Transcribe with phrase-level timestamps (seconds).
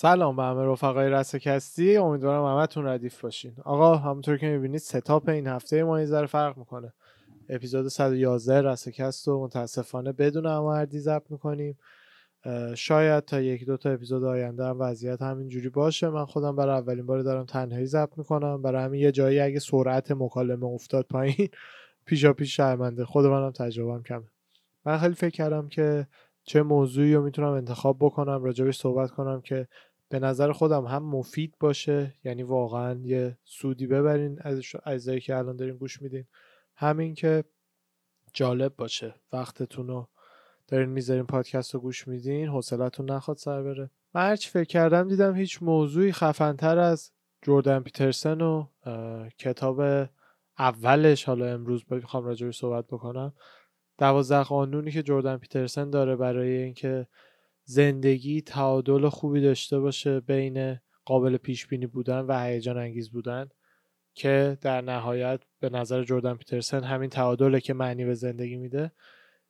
[0.00, 3.54] سلام به همه رفقای رسکستی امیدوارم همتون ردیف باشین.
[3.64, 6.92] آقا همونطور که می‌بینید ستاپ این هفته ما یه ذره فرق می‌کنه.
[7.48, 11.78] اپیزود 111 رسکست رو متاسفانه بدون هماردی ضبط می‌کنیم.
[12.74, 16.08] شاید تا یک دو تا اپیزود آینده هم وضعیت همینجوری باشه.
[16.08, 18.62] من خودم برای اولین بار دارم تنهایی ضبط می‌کنم.
[18.62, 21.48] برای همین یه جایی اگه سرعت مکالمه افتاد پایین
[22.06, 23.04] پیشا پیش شرمنده.
[23.04, 24.30] خود منم تجربهم کمه.
[24.84, 26.06] من خیلی فکر کردم که
[26.44, 29.68] چه موضوعی رو می‌تونم انتخاب بکنم راجبش صحبت کنم که
[30.08, 32.14] به نظر خودم هم مفید باشه.
[32.24, 36.24] یعنی واقعا یه سودی ببرین از اجزایی که الان دارین گوش میدین.
[36.76, 37.44] همین که
[38.32, 39.14] جالب باشه.
[39.32, 40.08] وقتتون رو
[40.68, 43.90] دارین می‌ذارین پادکست رو گوش میدین حوصلتون نخواد سر بره.
[44.14, 47.10] من هرچی فکر کردم دیدم هیچ موضوعی خفنتر از
[47.42, 48.66] جردن پیترسن و
[49.38, 50.08] کتاب
[50.58, 51.24] اولش.
[51.24, 53.32] حالا امروز بخوام راجبش صحبت بکنم.
[53.98, 57.06] دوازده قانونی که جردن پیترسن داره برای اینکه
[57.70, 63.48] زندگی تعادل خوبی داشته باشه بین قابل پیش بینی بودن و هیجان انگیز بودن
[64.14, 68.92] که در نهایت به نظر جردن پیترسن همین تعادله که معنی به زندگی میده.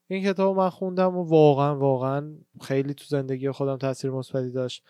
[0.08, 4.84] این کتاب من خوندم و واقعا واقعا خیلی تو زندگی خودم تاثیر مثبتی داشت.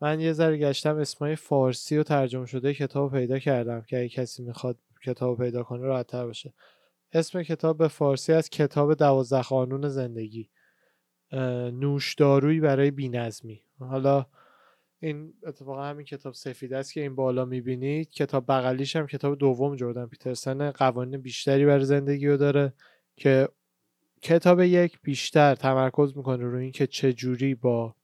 [0.00, 4.42] من یه ذره گشتم اسمای فارسی و ترجمه شده کتاب پیدا کردم که اگه کسی
[4.42, 6.54] می‌خواد کتاب پیدا کنه راحتتر باشه.
[7.12, 10.48] اسم کتاب به فارسی از کتاب دوازده قانون زندگی.
[11.72, 13.62] نوشدارویی برای بینظمی.
[13.78, 14.26] حالا
[15.00, 18.10] این اتفاقا همین کتاب سفید است که این بالا می‌بینید.
[18.10, 22.72] کتاب بغلیش هم کتاب دوم جردن پیترسن قوانین بیشتری برای زندگی رو داره
[23.16, 23.48] که
[24.22, 27.94] کتاب یک بیشتر تمرکز می‌کنه روی اینکه چجوری با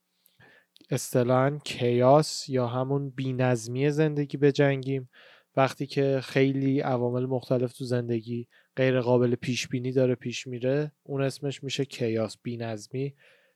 [0.91, 5.09] اصطلاحا کیاس یا همون بینظمی زندگی بجنگیم.
[5.57, 11.23] وقتی که خیلی عوامل مختلف تو زندگی غیر قابل پیش بینی داره پیش میره اون
[11.23, 13.15] اسمش میشه کیاس بینظمی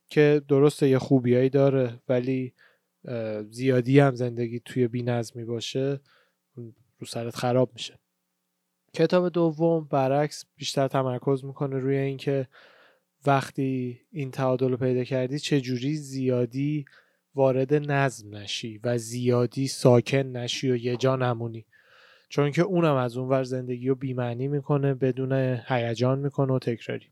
[0.09, 2.55] که درسته یه خوبیایی داره ولی
[3.51, 6.01] زیادی هم زندگی توی بینظمی باشه
[6.99, 7.99] رو سرت خراب میشه.
[8.95, 12.49] کتاب دوم برعکس بیشتر تمرکز می‌کنه روی اینکه
[13.27, 16.85] وقتی این تعادل رو پیدا کردی چجوری زیادی
[17.35, 21.67] وارد نظم نشی و زیادی ساکن نشی و یه جا نمونی.
[22.31, 25.33] چون که اونم از اونور زندگی رو بیمعنی می‌کنه بدون
[25.67, 27.07] هیجان می‌کنه و تکراری.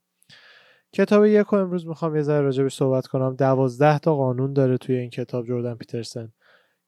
[0.93, 3.37] کتاب یک امروز می‌خوام یه ذره راجبش صحبت کنم.
[3.37, 6.33] دوازده تا قانون داره توی این کتاب جردن پیترسن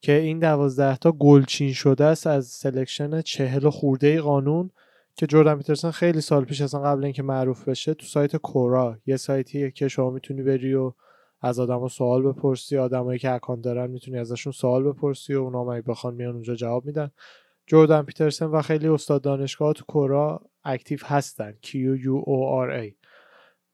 [0.00, 4.70] که این دوازده تا گلچین شده است از selection چهل خورده قانون
[5.16, 9.16] که جردن پیترسن خیلی سال پیش اصلا قبل اینکه معروف بشه تو سایت Quora یه
[9.16, 10.92] سایتیه که شما می‌تونی بری و
[11.40, 16.14] از آدما سوال بپرسی آدمایی که اکانت دارن می‌تونی ازشون سوال بپرسی و اونا بخوان
[16.14, 17.10] میان اونجا جواب میدن.
[17.70, 21.68] جردن پیترسن و خیلی استاد دانشگاه تو کورا اکتیو هستن Q
[22.04, 22.94] U O R A.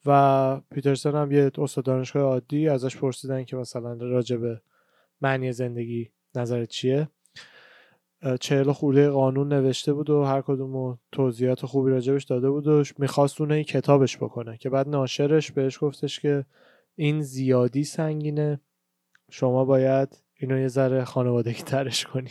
[0.07, 4.61] و پیترسن هم یه استاد دانشگاه عادی ازش پرسیدن که مثلا راجع به
[5.21, 7.09] معنی زندگی نظرت چیه؟
[8.41, 13.41] چهل خورده قانون نوشته بود و هر کدوم توضیحات خوبی راجبش داده بود و می‌خواست
[13.41, 16.45] اونه کتابش بکنه که بعد ناشرش بهش گفتش که
[16.97, 18.61] این زیادی سنگینه
[19.31, 22.31] شما باید اینو یه ذره خانوادگی ترش کنی.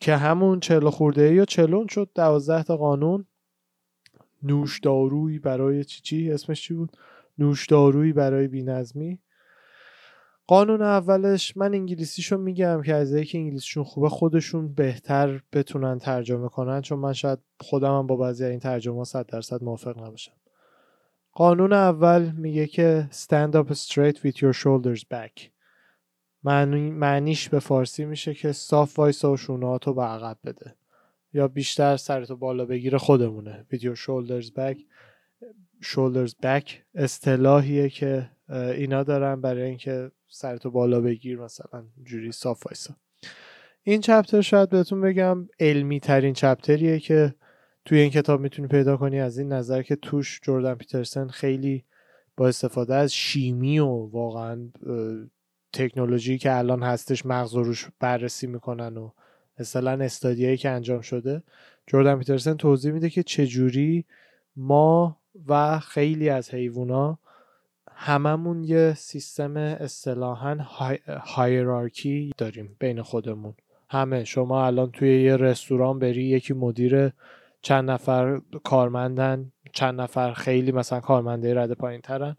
[0.00, 3.26] که همون چهل خورده یا چلون شد دوازده تا قانون.
[4.42, 6.96] نوشدارویی برای چی چی؟ اسمش چی بود؟
[7.38, 9.18] نوشدارویی برای بینظمی.
[10.46, 16.80] قانون اولش من انگلیسیشو میگم که از که انگلیسیشون خوبه خودشون بهتر بتونن ترجمه کنن
[16.80, 20.32] چون من شاید خودم هم با بعضی این ترجمه صد درصد موافق نباشم.
[21.32, 25.52] قانون اول میگه که stand up straight with your shoulders back.
[26.44, 30.74] معنی معنیش به فارسی میشه که صاف وایسا و شونهاتو به عقب بده.
[31.34, 33.66] یا بیشتر سرتو بالا بگیره خودمونه.
[33.72, 34.78] your shoulders back
[35.84, 42.94] shoulders back اصطلاحیه که اینا دارن برای اینکه سرتو بالا بگیر مثلا جوری صاف وایسا.
[43.82, 47.34] این چپتر شاید بهتون بگم علمی ترین چپتریه که
[47.84, 49.20] توی این کتاب می‌تونی پیدا کنی.
[49.20, 51.84] از این نظر که توش جردن پیترسن خیلی
[52.36, 54.68] با استفاده از شیمی و واقعا
[55.72, 59.10] تکنولوژی که الان هستش مغز روش بررسی می‌کنن و
[59.60, 61.42] مثلا استادیایی که انجام شده.
[61.86, 64.04] جردن پیترسن توضیح میده که چجوری
[64.56, 65.16] ما
[65.48, 67.18] و خیلی از حیوونا
[67.94, 70.56] هممون یه سیستم اصطلاحا
[71.08, 73.54] هایرارکی داریم بین خودمون.
[73.90, 77.12] همه شما الان توی یه رستوران بری یکی مدیر
[77.62, 82.36] چند نفر کارمندن چند نفر خیلی مثلا کارمنده رده پایین ترن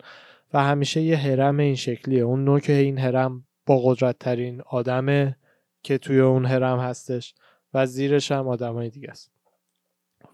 [0.54, 2.22] و همیشه یه هرم این شکلیه.
[2.22, 5.38] اون نوع که این هرم با قدرت ترین آدمه
[5.84, 7.36] که توی اون هرم هستش
[7.74, 9.32] و زیرش هم آدمای دیگه است.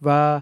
[0.02, 0.42] و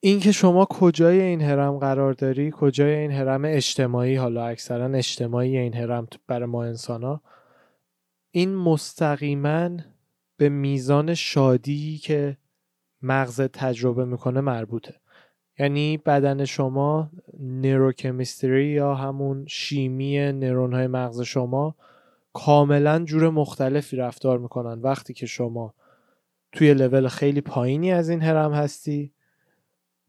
[0.00, 5.74] اینکه شما کجای این هرم قرار داری کجای این هرم اجتماعی حالا اکثرا اجتماعی این
[5.74, 7.22] هرم برای ما انسان ها
[8.30, 9.70] این مستقیما
[10.36, 12.36] به میزان شادی که
[13.02, 14.94] مغز تجربه می‌کنه مربوطه.
[15.58, 17.10] یعنی بدن شما
[17.40, 21.74] نروکمیستری یا همون شیمی نرون های مغز شما
[22.32, 24.80] کاملا جور مختلفی رفتار می‌کنن.
[24.80, 25.74] وقتی که شما
[26.52, 29.12] توی لول خیلی پایینی از این هرم هستی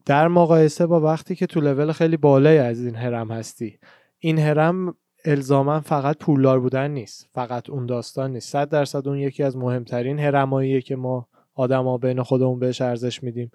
[0.04, 3.78] در مقایسه با وقتی که تو لول خیلی بالایی از این هرم هستی.
[4.18, 4.94] این هرم
[5.24, 8.48] الزاما فقط پولدار بودن نیست فقط اون داستان نیست.
[8.48, 13.50] صد درصد اون یکی از مهمترین هرماییه که ما آدما بین خودمون بهش ارزش میدیم.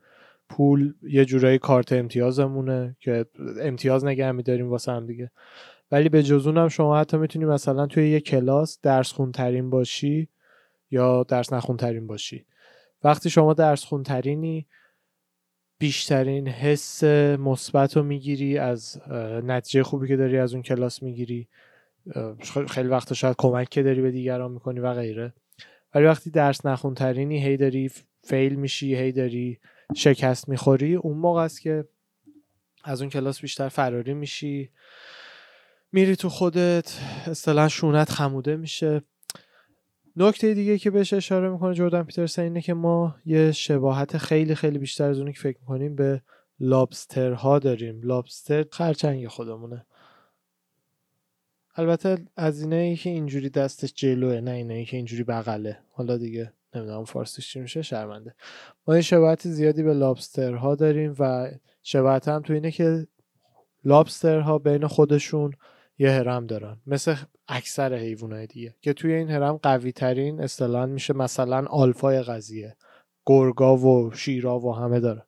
[0.52, 3.26] پول یه جورایی کارت امتیازمونه که
[3.62, 5.32] امتیاز نگه میداریم واسه هم دیگه.
[5.92, 10.28] ولی به جزون هم شما حتی می‌تونی مثلا توی یه کلاس درس خونترین باشی
[10.92, 12.46] یا درس نخونترین باشی.
[13.04, 14.68] وقتی شما درس خونترینی
[15.80, 17.04] بیشترین حس
[17.40, 19.02] مثبت رو می‌گیری از
[19.44, 21.48] نتیجه خوبی که داری از اون کلاس می‌گیری
[22.68, 25.34] خیلی وقتا شاید کمک که داری به دیگران می‌کنی و غیره.
[25.96, 27.92] ولی وقتی درس نخونترینی هی داری
[28.24, 29.60] فیل میشی هی داری
[29.96, 31.86] شکست می‌خوری اون موقع است که
[32.84, 34.70] از اون کلاس بیشتر فراری میشی.
[35.92, 39.02] میری تو خودت اصطلاح شونت خموده میشه.
[40.16, 44.78] نکته دیگه که بهش اشاره می‌کنه جردن پیترسن اینه که ما یه شباهت خیلی خیلی
[44.78, 46.22] بیشتر از اونی که فکر می‌کنیم به
[46.60, 48.02] لابسترها داریم.
[48.04, 49.86] لابستر خرچنگ خودمونه.
[51.76, 55.78] البته از اینه که اینجوری دستش جلوه نه اینه که اینجوری بغله.
[55.92, 58.36] حالا دیگه نمی‌دونم فارسیش چی میشه شرمنده.
[58.88, 61.52] ما یه شباهت زیادی به لابسترها داریم و
[61.84, 63.08] شباهت هم تو اینه که
[63.84, 65.54] لابسترها بین خودشون
[65.98, 66.78] یه هرم دارن.
[66.88, 67.16] مثل
[67.48, 72.78] اکثر حیوانات دیگه که توی این هرم قوی ترین اصطلاحا میشه مثلا آلفای قضیه.
[73.26, 75.26] گرگا و شیرا و همه دارن.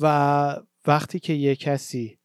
[0.00, 0.56] و
[0.86, 2.18] وقتی که یه کسی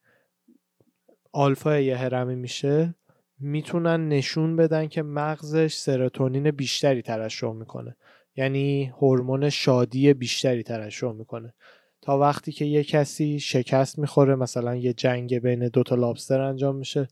[1.31, 2.95] آلفای یه هرمی میشه
[3.39, 7.95] می‌تونن نشون بدن که مغزش سروتونین بیشتری ترشح می‌کنه.
[8.37, 11.53] یعنی هورمون شادی بیشتری ترشح می‌کنه.
[12.01, 17.07] تا وقتی که یه کسی شکست می‌خوره مثلا یه جنگ بین دوتا لابستر انجام میشه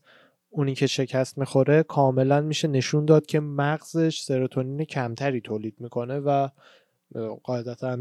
[0.50, 6.48] اونی که شکست می‌خوره کاملا میشه نشون داد که مغزش سروتونین کمتری تولید می‌کنه و
[7.42, 7.98] قاعدتا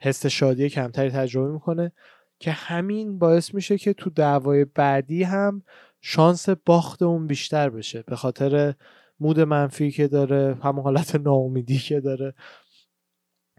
[0.00, 1.92] حس شادی کمتری تجربه می‌کنه
[2.38, 5.62] که همین باعث میشه که تو دعوای بعدی هم
[6.00, 8.04] شانس باخت اون بیشتر بشه.
[8.06, 8.74] به خاطر
[9.20, 12.34] مود منفی که داره همون حالت ناامیدی که داره.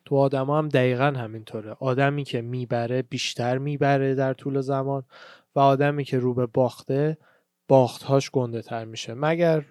[0.06, 1.72] تو آدم هم دقیقا همینطوره.
[1.72, 5.04] آدمی که می‌بره بیشتر می‌بره در طول زمان
[5.56, 7.18] و آدمی که رو به باخته
[7.68, 9.14] باختهاش گنده تر میشه.
[9.14, 9.66] مگر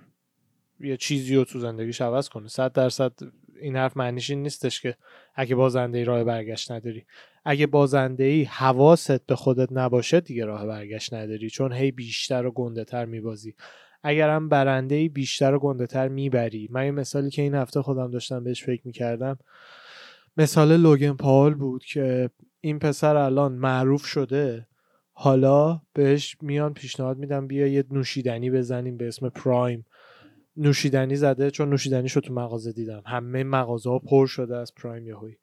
[0.80, 2.48] یه چیزی رو تو زندگیش عوض کنه.
[2.48, 3.12] صد درصد
[3.60, 4.96] این حرف معنیش این نیستش که
[5.34, 7.04] اگه بازنده ای راه برگشت نداری.
[7.44, 11.50] اگه بازنده ای حواست به خودت نباشه دیگه راه برگشت نداری.
[11.50, 13.54] چون هی بیشتر و گنده تر میبازی.
[14.06, 16.68] اگر هم برنده بیشتر و گنده تر می‌بری.
[16.70, 19.38] من یه مثالی که این هفته خودم داشتم بهش فکر می‌کردم.
[20.36, 22.30] مثال لوگن پاول بود که
[22.60, 24.66] این پسر الان معروف شده.
[25.12, 29.84] حالا بهش میان پیشنهاد میدم بیا یه نوشیدنی بزنیم به اسم پرایم
[30.56, 33.02] نوشیدنی زده چون نوشیدنی شد تو مغازه دیدم.
[33.06, 35.36] همه مغازه ها پر شده از پرایم یهویی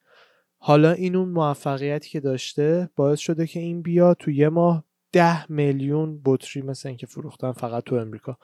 [0.58, 5.51] حالا این اون موفقیتی که داشته باعث شده که این بیا تو یه ماه ده
[5.51, 8.38] میلیون بطری مثل اینکه فروختن فقط تو امریکا.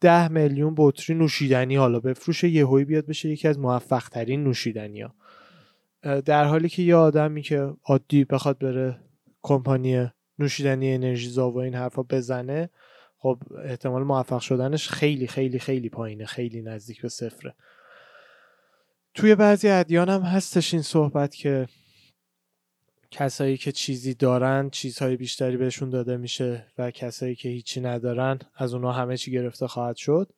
[0.00, 5.14] ده میلیون بطری نوشیدنی حالا بفروشه یهویی بیاد بشه یکی از موفق ترین نوشیدنی ها
[6.20, 9.00] در حالی که یه آدمی که عادی بخواد بره
[9.42, 12.70] کمپانی نوشیدنی انرژی زا و این حرفا بزنه
[13.18, 17.54] خب احتمال موفق شدنش خیلی خیلی خیلی پایینه خیلی نزدیک به صفره.
[19.14, 21.66] توی بعضی ادیان هم هستش این صحبت که
[23.10, 28.74] کسایی که چیزی دارن چیزهای بیشتری بهشون داده میشه و کسایی که هیچی ندارن از
[28.74, 30.32] اونا همه چی گرفته خواهد شد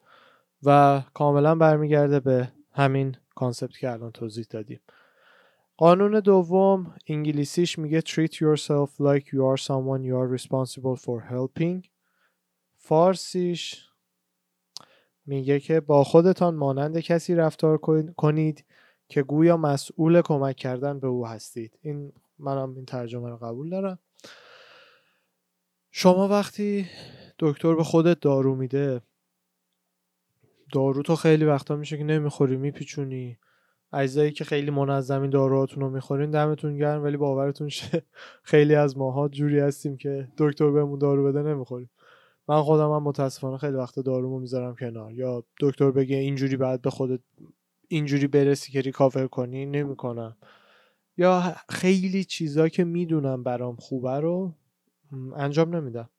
[0.62, 4.80] و کاملا برمیگرده به همین کانسپت که الان توضیح دادیم.
[5.76, 11.88] قانون دوم انگلیسیش میگه treat yourself like you are someone you are responsible for helping.
[12.76, 13.88] فارسیش
[15.26, 17.78] میگه که با خودتان مانند کسی رفتار
[18.16, 18.64] کنید
[19.08, 21.78] که گویا مسئول کمک کردن به او هستید.
[21.82, 23.98] این منم این ترجمه رو قبول دارم.
[25.90, 26.86] شما وقتی
[27.38, 29.00] دکتر به خودت دارو میده
[30.72, 33.38] دارو تو خیلی وقتا میشه که نمی‌خوری میپیچونی.
[33.92, 38.02] اجزایی که خیلی منظمین داروهاتون رو می‌خورین دمتون گرم ولی باورتون شه
[38.42, 41.90] خیلی از ماها جوری هستیم که دکتر بهمون دارو بده نمی‌خوریم.
[42.48, 45.12] من خودم هم متاسفانه خیلی وقت دارومو می‌ذارم کنار.
[45.12, 47.20] یا دکتر بگه اینجوری بعد به خودت
[47.88, 50.36] اینجوری برسی که ریکاور کنی نمی‌کنم.
[51.18, 54.52] یا خیلی چیزا که می‌دونم برام خوبه رو
[55.36, 56.10] انجام نمیدم.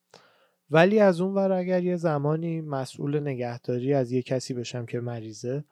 [0.71, 5.63] ولی از اون ور اگر یه زمانی مسئول نگهداری از یه کسی بشم که مریضه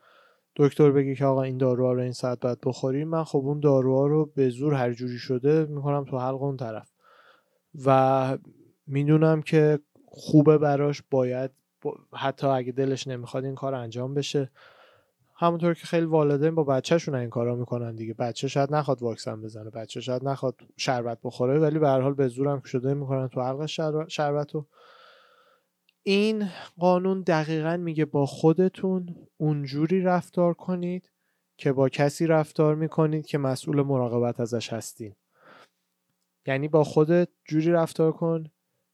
[0.56, 4.08] دکتر بگه که آقا این داروها رو این ساعت باید بخوری من خب اون داروها
[4.08, 6.92] رو به زور هر جوری شده می‌کنم تو حلق اون طرف.
[7.86, 8.38] و
[8.88, 11.52] می‌دونم که خوبه براش باید
[12.14, 14.52] حتی اگه دلش نمی‌خواد این کار انجام بشه.
[15.40, 18.14] همونطور که خیلی والدین با بچهشون این کارا می‌کنن دیگه.
[18.14, 22.28] بچه شاید نخواد واکسن بزنه بچه شاید نخواد شربت بخوره ولی به هر حال به
[22.28, 23.66] زورم شده می‌کنن تو حلق
[24.08, 24.68] شربت رو
[26.04, 31.12] این قانون دقیقا میگه با خودتون اونجوری رفتار کنید
[31.58, 35.16] که با کسی رفتار می‌کنید که مسئول مراقبت ازش هستین.
[36.46, 38.44] یعنی با خودت جوری رفتار کن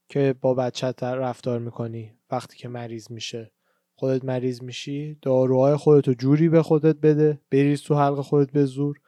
[0.09, 3.52] که با بچت رفتار می‌کنی وقتی که مریض میشه.
[3.95, 8.99] خودت مریض میشی داروهای خودتو جوری به خودت بده بریز تو حلق خودت به زور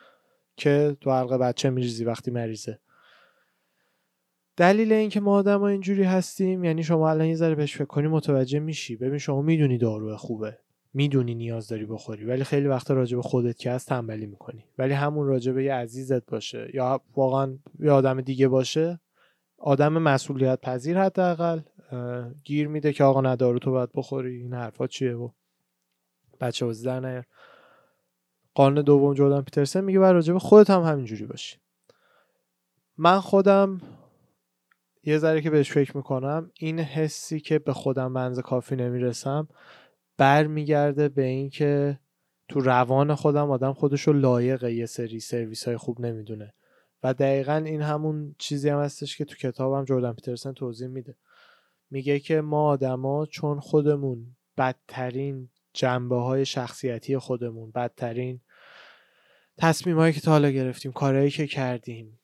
[0.57, 2.79] که تو حلق بچه میریزی وقتی مریضه.
[4.57, 8.07] دلیل اینکه ما آدم ها اینجوری هستیم یعنی شما الان یه ذره بهش فکر کنی
[8.07, 8.95] متوجه میشی.
[8.95, 10.57] ببین شما می‌دونی دارو خوبه.
[10.93, 12.25] می‌دونی نیاز داری بخوری.
[12.25, 14.65] ولی خیلی وقتا راجع به خودت که هست تنبلی می‌کنی.
[14.77, 16.71] ولی همون راجع به یه عزیزت باشه.
[16.73, 18.99] یا واقعا یه آدم دیگه باشه
[19.57, 21.59] آدم مسئولیت پذیر حداقل.
[22.43, 25.29] گیر میده که آقا ندارو تو باید بخوری این حرفا چیه؟ و
[26.41, 27.23] بچه بازی در
[28.53, 31.57] قانون دوم جردن پیترسن میگه بر راجع به خودت هم همینجوری باشی.
[32.97, 33.81] من خودم
[35.03, 39.47] یه ذره که بهش فکر می‌کنم این حسی که به خودم منز کافی نمی‌رسم
[40.17, 41.99] برمیگرده به اینکه
[42.49, 46.53] تو روان خودم آدم خودش رو لایق یه سری سرویس های خوب نمی‌دونه.
[47.03, 51.15] و دقیقا این همون چیزی هم هستش که تو کتابم جردن پیترسن توضیح میده.
[51.89, 58.41] میگه که ما آدما چون خودمون بدترین جنبه های شخصیتی خودمون بدترین
[59.57, 62.19] تصمیم هایی که تا حالا گرفتیم کارهایی که کردیم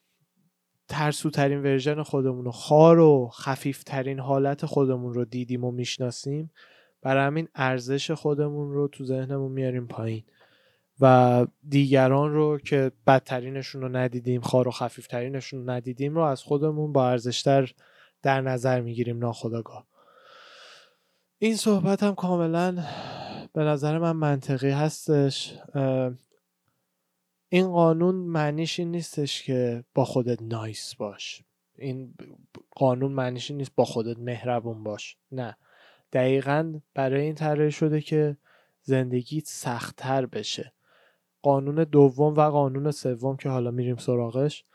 [0.87, 6.51] ترسوترین ورژن خودمون رو خار و خفیفترین حالت خودمون رو دیدیم و می‌شناسیم
[7.01, 10.23] برای همین ارزش خودمون رو تو ذهنمون میاریم پایین
[11.01, 16.93] و دیگران رو که بدترینشون رو ندیدیم خار و خفیفترینشون رو ندیدیم رو از خودمون
[16.93, 17.73] با ارزشتر
[18.21, 19.87] در نظر می‌گیریم ناخداگاه
[21.39, 22.83] این صحبت هم کاملا
[23.53, 25.59] به نظر من منطقی هستش.
[27.49, 31.43] این قانون معنیش این نیستش که با خودت نایس باش.
[31.77, 32.13] این
[32.71, 35.17] قانون معنیش این نیست با خودت مهربون باش.
[35.31, 35.57] نه.
[36.13, 38.37] دقیقا برای این طراحی شده که
[38.81, 40.73] زندگیت سختتر بشه.
[41.41, 44.65] قانون دوم و قانون سوم که حالا میریم سراغش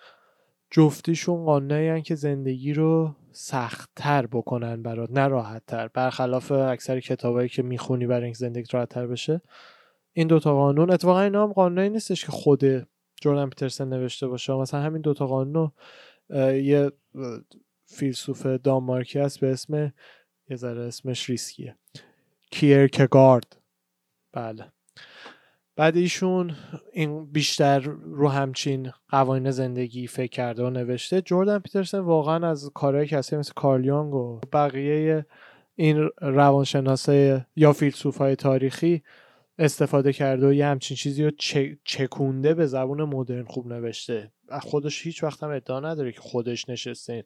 [0.70, 5.88] جفتیشون قانونایی که زندگی رو سختتر بکنن برات نه راحتتر.
[5.88, 9.40] برخلاف اکثر کتابایی که می‌خونی برای اینکه زندگی راحتتر بشه.
[10.12, 12.64] این دوتا قانون اتفاقا اینا هم قانونی نیستش که خود
[13.20, 14.52] جردن پیترسن نوشته باشه.
[14.52, 15.73] مثلا همین دوتا قانون
[16.62, 16.92] یه
[17.87, 19.92] فیلسوف دانمارکی هست به اسم
[20.50, 21.76] یه ذره اسمش ریسکیه.
[22.50, 23.56] کیرکگارد.
[24.32, 24.73] بله.
[25.76, 26.56] بعد ایشون
[26.92, 31.23] این بیشتر رو همچین قوانین زندگی فکر کرده و نوشته.
[31.23, 35.26] جردن پیترسن واقعا از کارهای کسی مثل کارلیانگ و بقیه
[35.75, 39.02] این روانشناسای یا فیلسوف های تاریخی
[39.59, 41.30] استفاده کرده و یه همچین چیزی رو
[41.85, 44.33] چکونده به زبون مدرن خوب نوشته.
[44.62, 47.25] خودش هیچ وقت هم ادعا نداره که خودش نشسته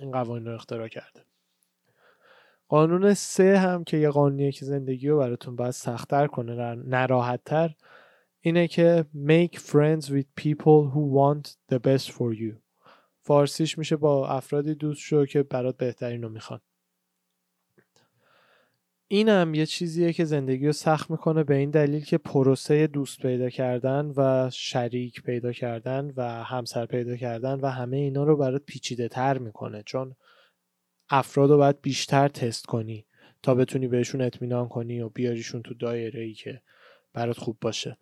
[0.00, 1.27] این قوانین رو اختراع کرده.
[2.68, 7.74] قانون سه هم که یه قانونیه که زندگی رو براتون باید سختتر کنه نراحتتر
[8.40, 12.54] اینه که make friends with people who want the best for you.
[13.22, 16.60] فارسیش میشه با افرادی دوست شو که برات بهترین رو می‌خوان.
[19.08, 23.22] این هم یه چیزیه که زندگی رو سخت می‌کنه به این دلیل که پروسه دوست
[23.22, 28.62] پیدا کردن و شریک پیدا کردن و همسر پیدا کردن و همه اینا رو برات
[28.66, 29.82] پیچیده تر می‌کنه.
[29.82, 30.14] چون
[31.10, 33.06] افراد رو باید بیشتر تست کنی
[33.42, 36.62] تا بتونی بهشون اطمینان کنی و بیاریشون تو دایره ای که
[37.12, 37.96] برات خوب باشه.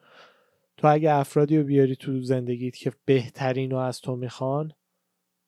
[0.76, 4.72] تو اگه افرادی رو بیاری تو زندگیت که بهترین رو از تو می‌خوان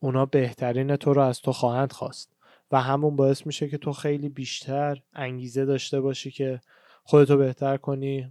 [0.01, 2.37] اونا بهترین تو رو از تو خواهند خواست
[2.71, 6.61] و همون باعث میشه که تو خیلی بیشتر انگیزه داشته باشی که
[7.05, 8.31] خودتو بهتر کنی.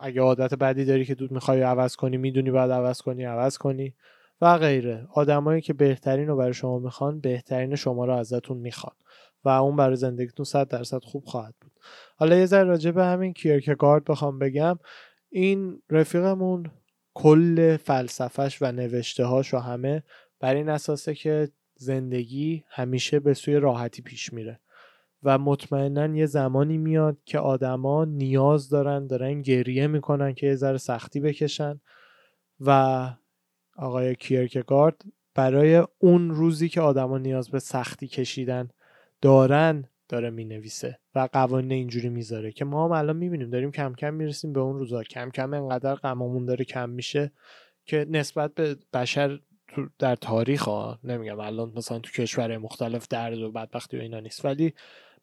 [0.00, 3.94] اگه عادت بدی داری که دود می‌خوای عوض کنی می‌دونی باید عوض کنی عوض کنی.
[4.42, 5.06] و غیره.
[5.14, 8.94] آدمایی که بهترین رو برای شما می‌خوان بهترین شما رو ازتون می‌خوان
[9.44, 11.72] و اون برای زندگیتون صد درصد خوب خواهد بود.
[12.16, 14.78] حالا یه ذره راجع به همین کیرکگارد بخوام بگم.
[15.30, 16.70] این رفیقمون
[17.14, 20.02] کل فلسفهش و نوشته هاش و همه
[20.40, 24.60] بر این اساسه که زندگی همیشه به سوی راحتی پیش میره
[25.22, 30.78] و مطمئنا یه زمانی میاد که آدما نیاز دارن دارن گریه می‌کنن که یه ذره
[30.78, 31.80] سختی بکشن
[32.60, 33.10] و
[33.76, 35.02] آقای کیرکگارد
[35.34, 38.68] برای اون روزی که آدما نیاز به سختی کشیدن
[39.20, 44.14] دارن داره می‌نویسه و قوانین اینجوری می‌ذاره که ما هم الان می‌بینیم داریم کم کم
[44.14, 45.02] می‌رسیم به اون روزا.
[45.02, 47.32] کم کم انقدر غممون داره کم میشه
[47.84, 49.38] که نسبت به بشر
[49.98, 54.44] در تاریخ ها نمیگم الان مثلا تو کشور مختلف درد و بدبختی و اینا نیست
[54.44, 54.74] ولی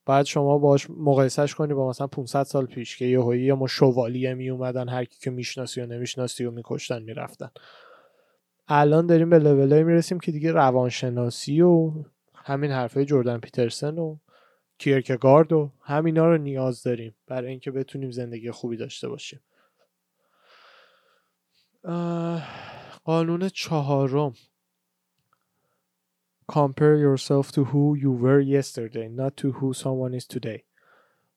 [0.05, 4.33] باید شما باش مقایسهش کنی با مثلا 500 سال پیش که یه هایی ما شوالیه
[4.33, 7.49] می اومدن هر کی که می‌شناسی و نمی‌شناسی و میکشتن می‌رفتن.
[8.71, 11.91] الان داریم به لولایی می‌رسیم که دیگه روانشناسی و
[12.35, 14.17] همین حرفای جردن پیترسن و
[14.77, 19.39] کیرکگارد و همینا رو نیاز داریم برای اینکه بتونیم زندگی خوبی داشته باشیم.
[23.03, 24.33] قانون چهارم.
[26.51, 30.63] Compare yourself to who you were yesterday not to who someone is today.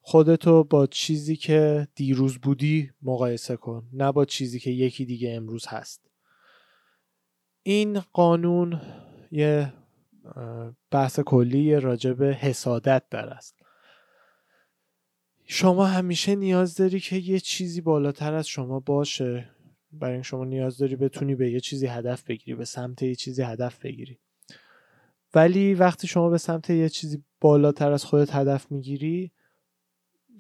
[0.01, 5.67] خودتو با چیزی که دیروز بودی مقایسه کن نه با چیزی که یکی دیگه امروز
[5.67, 6.12] هست.
[7.63, 8.81] این قانون
[9.31, 9.73] یه
[10.91, 13.57] بحث کلی راجع به حسادت در است.
[15.45, 19.49] شما همیشه نیاز داری که یه چیزی بالاتر از شما باشه.
[19.93, 23.79] برای شما نیاز داری بتونی به یه چیزی هدف بگیری به سمت یه چیزی هدف
[23.79, 24.19] بگیری.
[25.35, 29.33] ولی وقتی شما به سمت یه چیزی بالاتر از خودت هدف می‌گیری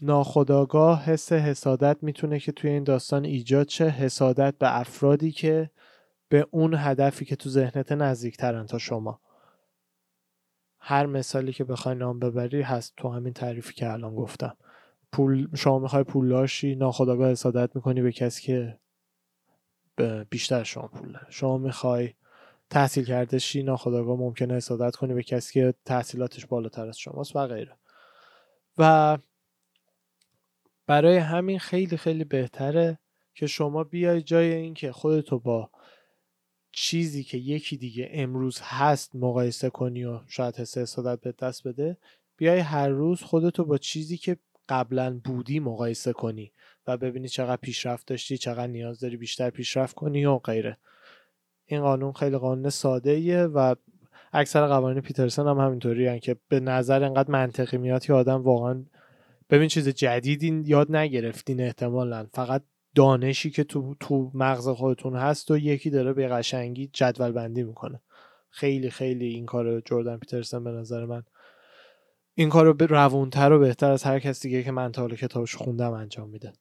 [0.02, 3.88] ناخداگاه حس حسادت می‌تونه که توی این داستان ایجاد شه.
[3.88, 5.70] حسادت به افرادی که
[6.32, 9.20] به اون هدفی که تو ذهنت نزدیکترن تا شما.
[10.78, 12.94] هر مثالی که بخوای نام ببری هست.
[12.96, 14.56] تو همین تعریفی که الان گفتم.
[15.12, 18.78] پول شما می‌خوای پولدارشی ناخداگاه حسادت می‌کنی به کسی که
[20.30, 21.26] بیشتر شما پول داره.
[21.30, 22.14] شما می‌خوای
[22.70, 27.46] تحصیل کرده شی ناخداگاه ممکنه حسادت کنی به کسی که تحصیلاتش بالاتر از شماست و
[27.46, 27.76] غیره.
[28.78, 29.18] و
[30.86, 32.98] برای همین خیلی خیلی بهتره
[33.34, 35.70] که شما بیای جای اینکه خودتو با
[36.72, 41.96] چیزی که یکی دیگه امروز هست مقایسه کنی و شاید حس حسادت به دست بده
[42.36, 44.36] بیای هر روز خودتو با چیزی که
[44.68, 46.52] قبلا بودی مقایسه کنی
[46.86, 50.78] و ببینی چقدر پیشرفت داشتی چقدر نیاز داری بیشتر پیشرفت کنی و غیره.
[51.66, 53.74] این قانون خیلی قانون ساده ایه و
[54.32, 58.84] اکثر قوانین پیترسن هم همینطوری که به نظر انقدر منطقی میاد که آدم واقعا
[59.50, 62.26] ببین چیز جدیدی یاد نگرفتین احتمالا.
[62.32, 62.62] فقط
[62.94, 68.00] دانشی که تو تو مغز خودتون هست و یکی داره به قشنگی جدول بندی می‌کنه.
[68.50, 71.22] خیلی خیلی این کار جردن پیترسن به نظر من
[72.34, 75.56] این کار رو روونتر و بهتر از هر کس دیگه که من تا حالا کتابش
[75.56, 76.52] خوندم انجام میده.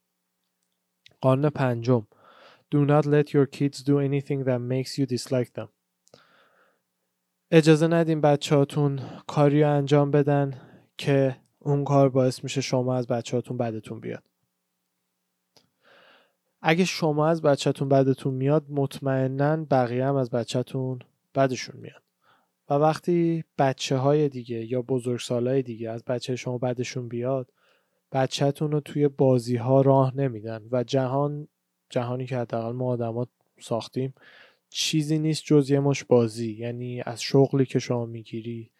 [1.22, 2.08] قانون پنجم.
[2.76, 5.68] Do not let your kids do anything that makes you dislike them.
[7.52, 10.62] اجازه ندیم بچهاتون کاری رو انجام بدن
[10.98, 14.24] که اون کار باعث میشه شما از بچهاتون بدتون بیاد.
[16.62, 21.00] اگه شما از بچهتون بدتون میاد مطمئنا بقیه هم از بچهتون
[21.36, 22.04] بدشون میاد
[22.70, 27.52] و وقتی بچه های دیگه یا بزرگسال های دیگه از بچه شما بدشون بیاد
[28.12, 31.48] بچهتون رو توی بازی ها راه نمیدن و جهان
[31.90, 33.28] جهانی که حداقل ما آدما
[33.60, 34.14] ساختیم
[34.70, 36.52] چیزی نیست جز یه مش بازی.
[36.52, 38.72] یعنی از شغلی که شما می‌گیری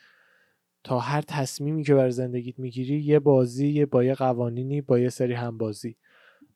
[0.84, 5.34] تا هر تصمیمی که بر زندگیت می‌گیری یه بازی با یه قوانینی با یه سری
[5.34, 5.96] هم بازی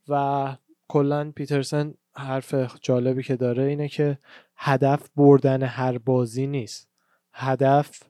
[0.07, 4.17] و کلا پیترسن حرف جالبی که داره اینه که
[4.57, 6.89] هدف بردن هر بازی نیست
[7.33, 8.03] هدف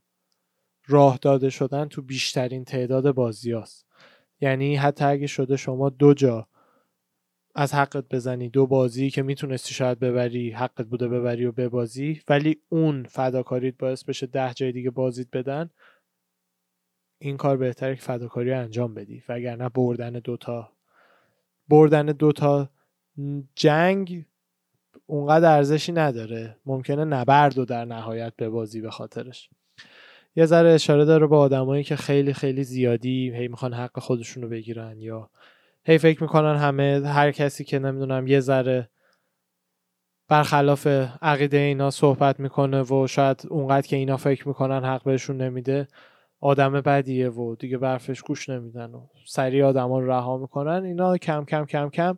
[0.88, 3.86] راه داده شدن تو بیشترین تعداد بازی هست.
[4.42, 6.48] یعنی حتی اگه شده شما دو جا
[7.56, 12.62] از حقت بزنی دو بازی که می‌تونستی شاید ببری حقت بوده ببری و ببازی ولی
[12.70, 15.70] اون فداکاریت باعث بشه ده جای دیگه بازیت بدن
[17.22, 20.75] این کار بهتره که فداکاری انجام بدی وگرنه بردن دوتا
[21.68, 22.70] بردن دوتا
[23.56, 24.26] جنگ
[25.06, 26.58] اونقدر ارزشی نداره.
[26.66, 29.50] ممکنه نبرد و در نهایت به بازی به خاطرش.
[30.36, 34.50] یه ذره اشاره داره به آدمایی که خیلی خیلی زیادی هی می‌خوان حق خودشون رو
[34.50, 35.30] بگیرن یا
[35.86, 38.90] هی فکر می‌کنن همه هر کسی که نمی‌دونم یه ذره
[40.28, 40.88] برخلاف
[41.22, 45.88] عقیده اینا صحبت می‌کنه و شاید اونقدر که اینا فکر می‌کنن حق بهشون نمیده
[46.46, 50.84] آدم بدیه و دیگه برفش گوش نمیدن و سریع آدم رو رها می‌کنن.
[50.84, 52.18] اینا کم کم کم کم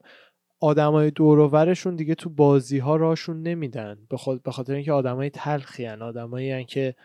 [0.60, 3.98] آدمای دور ورشون دیگه تو بازی ها راشون نمیدن.
[4.10, 6.96] به به خاطر اینکه آدمای تلخی ان آدمایی که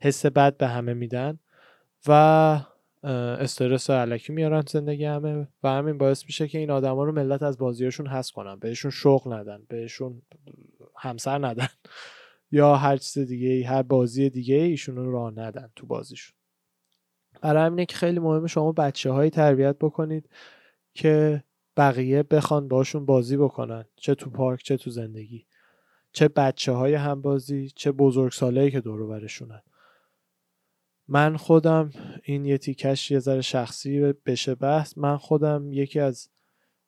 [0.00, 1.38] حس بد به همه میدن
[2.06, 2.12] و
[3.04, 7.58] استرس علکی میارن زندگی همه و همین باعث میشه که این آدما رو ملت از
[7.58, 8.58] بازیاشون حس کنن.
[8.58, 10.22] بهشون شغل ندن بهشون
[10.96, 11.68] همسر ندن
[12.52, 16.43] یا هر چیز دیگه هر بازی دیگه ایشون رو راه ندن تو بازیشون.
[17.44, 20.28] برای همینه که خیلی مهمه شما بچه هایی تربیت بکنید
[20.94, 21.44] که
[21.76, 23.84] بقیه بخوان باشون بازی بکنن.
[23.96, 25.46] چه تو پارک چه تو زندگی.
[26.12, 29.62] چه بچه های همبازی چه بزرگ ساله که دور برشونن.
[31.08, 31.90] من خودم
[32.22, 36.28] این یه تیکش یه ذره شخصی بشه بحث من خودم یکی از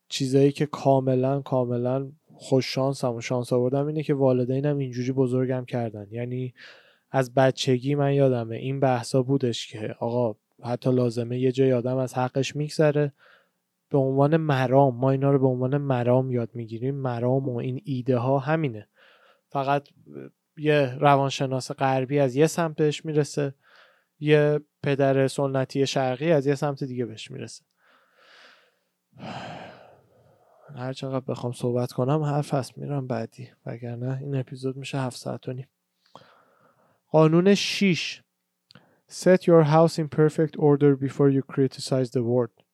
[0.08, 6.06] چیزایی که کاملا کاملا خوش شانسم و شانس آوردم اینه که والدینم اینجوری بزرگم کردن.
[6.10, 6.54] یعنی
[7.10, 12.14] از بچگی من یادمه این بحثا بودش که آقا حتی لازمه یه جای آدم از
[12.14, 13.12] حقش میگذره.
[13.90, 16.94] به عنوان مرام ما اینا رو به عنوان مرام یاد می‌گیریم.
[16.94, 18.88] مرام و این ایده ها همینه.
[19.48, 19.88] فقط
[20.56, 23.54] یه روانشناس غربی از یه سمت بهش می‌رسه.
[24.20, 27.64] یه پدر سنتی شرقی از یه سمت دیگه بهش می‌رسه.
[30.76, 32.78] هر چقدر بخوام صحبت کنم حرف هست.
[32.78, 33.48] میرم بعدی.
[33.66, 35.68] وگرنه این اپیزود میشه هفت ساعت و نیم.
[37.10, 38.22] قانون 6
[39.08, 42.66] Set your house in perfect order before you criticize the world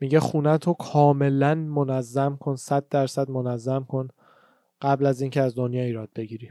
[0.00, 4.08] میگه خونه تو کاملا منظم کن صد درصد منظم کن
[4.82, 6.50] قبل از اینکه از دنیا ایراد بگیری.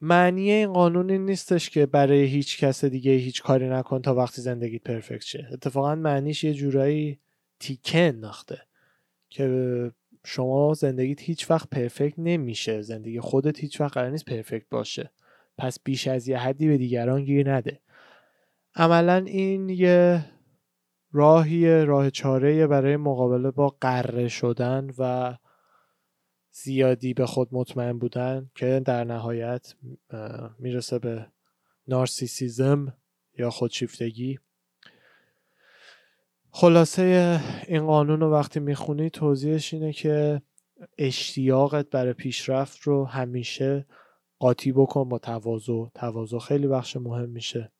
[0.00, 4.42] معنی این قانون این نیستش که برای هیچ کس دیگه هیچ کاری نکن تا وقتی
[4.42, 5.48] زندگیت پرفکت شه.
[5.52, 7.18] اتفاقا معنیش یه جورایی
[7.60, 8.60] تیکه انداخته
[9.30, 9.92] که
[10.24, 12.82] شما زندگیت هیچ وقت پرفکت نمیشه.
[12.82, 15.10] زندگی خودت هیچ وقت قرار نیست پرفکت باشه.
[15.58, 17.80] پس بیش از یه حدی به دیگران گیر نده.
[18.74, 20.24] عملا این یه
[21.12, 25.34] راهی راه چاره برای مقابله با قره شدن و
[26.50, 29.74] زیادی به خود مطمئن بودن که در نهایت
[30.58, 31.26] می‌رسه به
[31.88, 32.94] نارسیسیزم
[33.38, 34.38] یا خودشیفتگی.
[36.50, 40.42] خلاصه این قانون رو وقتی می‌خونی توضیحش اینه که
[40.98, 43.86] اشتیاقت برای پیشرفت رو همیشه
[44.42, 45.86] قاطی بکن با تواضع.
[45.94, 47.72] تواضع خیلی بخش مهم میشه.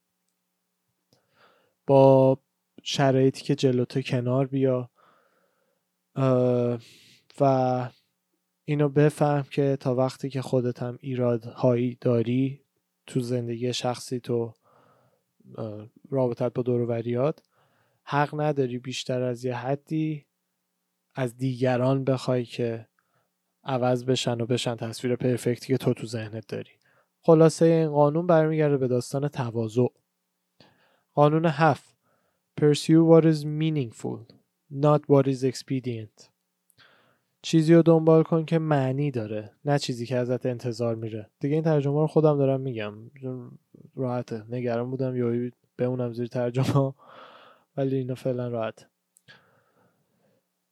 [1.87, 2.39] با
[2.83, 4.91] شرایطی که جلوتو کنار بیا.
[7.41, 7.91] و
[8.65, 12.65] اینو بفهم که تا وقتی که خودت هم ایرادهایی داری
[13.07, 14.55] تو زندگی شخصی تو
[16.11, 17.43] رابطت با دوروریات
[18.05, 20.27] حق نداری بیشتر از یه حدی
[21.15, 22.89] از دیگران بخوای که
[23.65, 26.71] عوض بشن و بشن تصویر پرفکتی که تو تو ذهنت داری.
[27.21, 29.87] خلاصه این قانون برمیگرده به داستان تواضع.
[31.15, 31.93] قانون هفت.
[32.61, 34.19] Pursue what is meaningful
[34.73, 36.31] not what is expedient.
[37.43, 41.31] چیزی رو دنبال کن که معنی داره نه چیزی که ازت انتظار میره.
[41.41, 42.95] دیگه این ترجمه رو خودم دارم میگم.
[43.97, 44.45] راحته.
[44.51, 46.93] نگران بودم یا بمونم زیر ترجمه.
[47.77, 48.87] ولی اینا فعلا راحت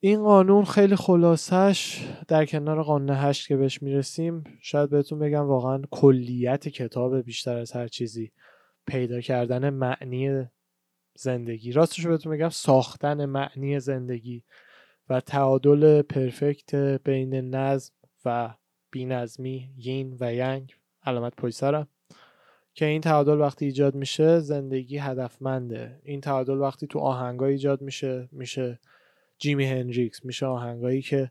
[0.02, 5.82] این قانون خیلی خلاصش در کنار قانون هشت که بهش می‌رسیم شاید بهتون بگم واقعا
[5.90, 8.32] کلیت کتاب بیشتر از هر چیزی
[8.86, 10.44] پیدا کردن معنی
[11.14, 11.72] زندگی.
[11.72, 14.44] راستش بهتون بگم ساختن معنی زندگی
[15.08, 17.92] و تعادل پرفکت بین نظم
[18.24, 18.54] و
[18.90, 20.74] بینظمی یین و ینگ.
[21.02, 21.88] علامت پویسرم
[22.74, 26.00] که این تعادل وقتی ایجاد میشه زندگی هدفمنده.
[26.04, 28.78] این تعادل وقتی تو آهنگای ایجاد میشه میشه
[29.40, 31.30] جیمی هنریکس میشه آهنگایی که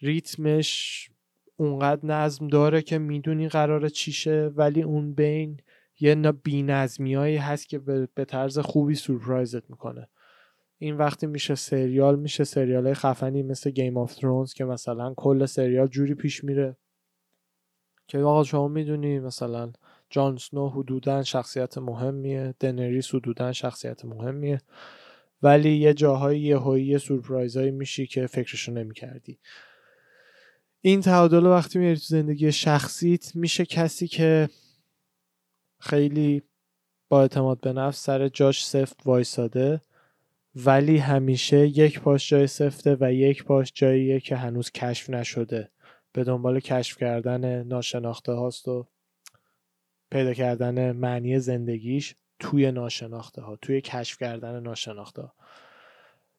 [0.00, 1.10] ریتمش
[1.56, 5.60] اونقدر نظم داره که می‌دونی قراره چیشه ولی اون بین
[6.00, 7.78] یه بینظمی هایی هست که
[8.14, 10.08] به طرز خوبی سورپرایزت می‌کنه.
[10.78, 15.86] این وقتی میشه سریال میشه سریال خفنی مثل Game of Thrones که مثلا کل سریال
[15.86, 16.76] جوری پیش میره.
[18.08, 19.72] که آقا شما می‌دونی مثلا
[20.10, 24.60] جان سنو حدودا شخصیت مهمیه دنریس حدودا شخصیت مهمیه.
[25.42, 29.38] ولی یه جاهای یهویی سورپرایزایی میشی که فکرشو نمی‌کردی.
[30.80, 34.48] این تعادل وقتی میاری تو زندگی شخصیت میشه کسی که
[35.80, 36.42] خیلی
[37.08, 39.80] با اعتماد به نفس سر جاش سفت وایساده
[40.56, 45.68] ولی همیشه یک پاش جای سفته و یک پاش جاییه که هنوز کشف نشده.
[46.12, 48.86] به دنبال کشف کردن ناشناخته هاست و
[50.10, 52.14] پیدا کردن معنی زندگیش.
[52.42, 55.32] توی ناشناخته ها توی کشف کردن ناشناخته ها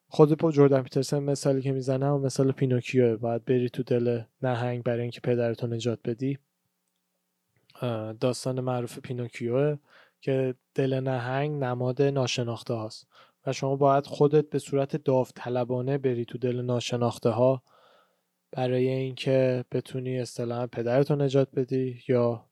[0.07, 4.83] خود پا جوردن پیترسن مثالی که می‌زنه و مثال پینوکیو باید بری تو دل نهنگ
[4.83, 6.39] برای اینکه پدرتو نجات بدی.
[8.19, 9.77] داستان معروف پینوکیو
[10.21, 13.07] که دل نهنگ نماد ناشناخته هاست
[13.45, 17.63] و شما باید خودت به صورت داوطلبانه بری تو دل ناشناخته ها
[18.51, 22.45] برای اینکه بتونی اصطلاحا پدرتو نجات بدی یا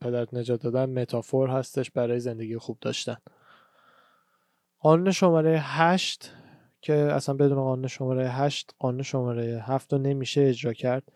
[0.00, 3.16] پدرت نجات دادن متافور هستش برای زندگی خوب داشتن.
[4.78, 6.30] قانون شماره هشت
[6.80, 11.12] که اصلا بدون قانون شماره هشت قانون شماره هفت رو نمیشه اجرا کرد.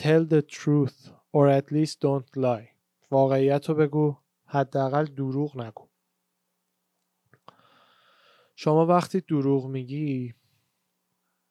[0.00, 2.68] Tell the truth or at least don't lie.
[3.10, 5.88] واقعیت رو بگو حداقل دروغ نگو.
[8.56, 10.34] شما وقتی دروغ میگی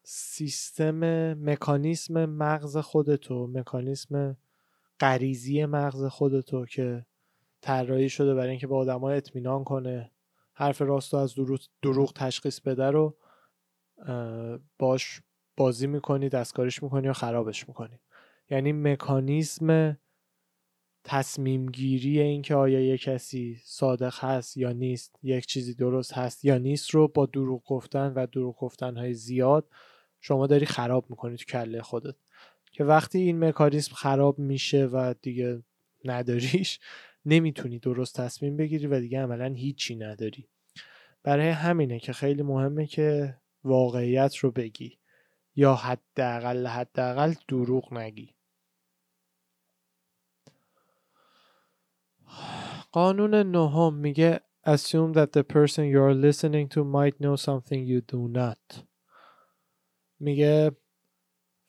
[0.04, 1.00] سیستم
[1.34, 4.38] مکانیسم مغز خودتو مکانیسم
[5.02, 7.06] غریزی مغز خودتو که
[7.62, 10.12] طراحی شده برای اینکه به آدما اطمینان کنه
[10.54, 11.36] حرف راست از
[11.82, 13.18] دروغ تشخیص بده رو
[14.80, 15.22] باش
[15.58, 18.00] بازی می‌کنی دستکاریش می‌کنی یا خرابش می‌کنی.
[18.50, 19.98] یعنی مکانیزم
[21.04, 26.58] تصمیم گیری اینکه آیا یک کسی صادق هست یا نیست یک چیزی درست هست یا
[26.58, 29.70] نیست رو با دروغ گفتن و دروغ گفتن های زیاد
[30.20, 32.16] شما داری خراب می‌کنی تو کله خودت.
[32.72, 35.64] که وقتی این مکانیزم خراب میشه و دیگه
[36.06, 36.80] نداریش
[37.26, 40.48] نمی‌تونی درست تصمیم بگیری و دیگه عملا هیچی نداری.
[41.24, 44.98] برای همینه که خیلی مهمه که واقعیت رو بگی
[45.56, 48.36] یا حداقل حداقل دروغ نگی.
[52.92, 58.02] قانون نهم میگه assume that the person you are listening to might know something you
[58.02, 58.84] do not.
[60.20, 60.72] میگه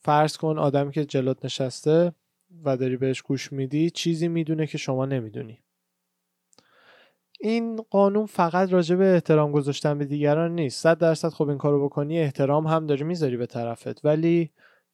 [0.04, 2.12] فرض کن آدمی که جلوت نشسته
[2.64, 5.58] و داری بهش گوش میدی چیزی می‌دونه که شما نمی‌دونی.
[7.40, 10.82] این قانون فقط راجع به احترام گذاشتن به دیگران نیست.
[10.82, 14.04] صد درصد خب این کارو بکنی احترام هم داری می‌ذاری به طرفت.
[14.04, 14.50] ولی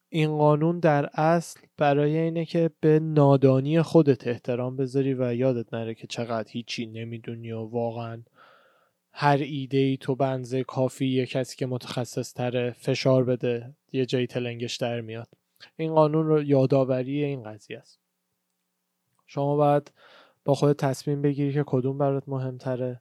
[0.08, 5.94] این قانون در اصل برای اینه که به نادانی خودت احترام بذاری و یادت نره
[5.94, 8.22] که چقدر هیچی نمی‌دونی و واقعا
[9.20, 14.26] هر ایده ای تو بنزه کافی یه کسی که متخصص تره فشار بده یه جایی
[14.26, 15.28] تلنگش در میاد.
[15.76, 18.00] این قانون رو یادآوری این قضیه است.
[19.26, 19.92] شما باید
[20.44, 23.00] با خود تصمیم بگیری که کدوم برات مهمتره.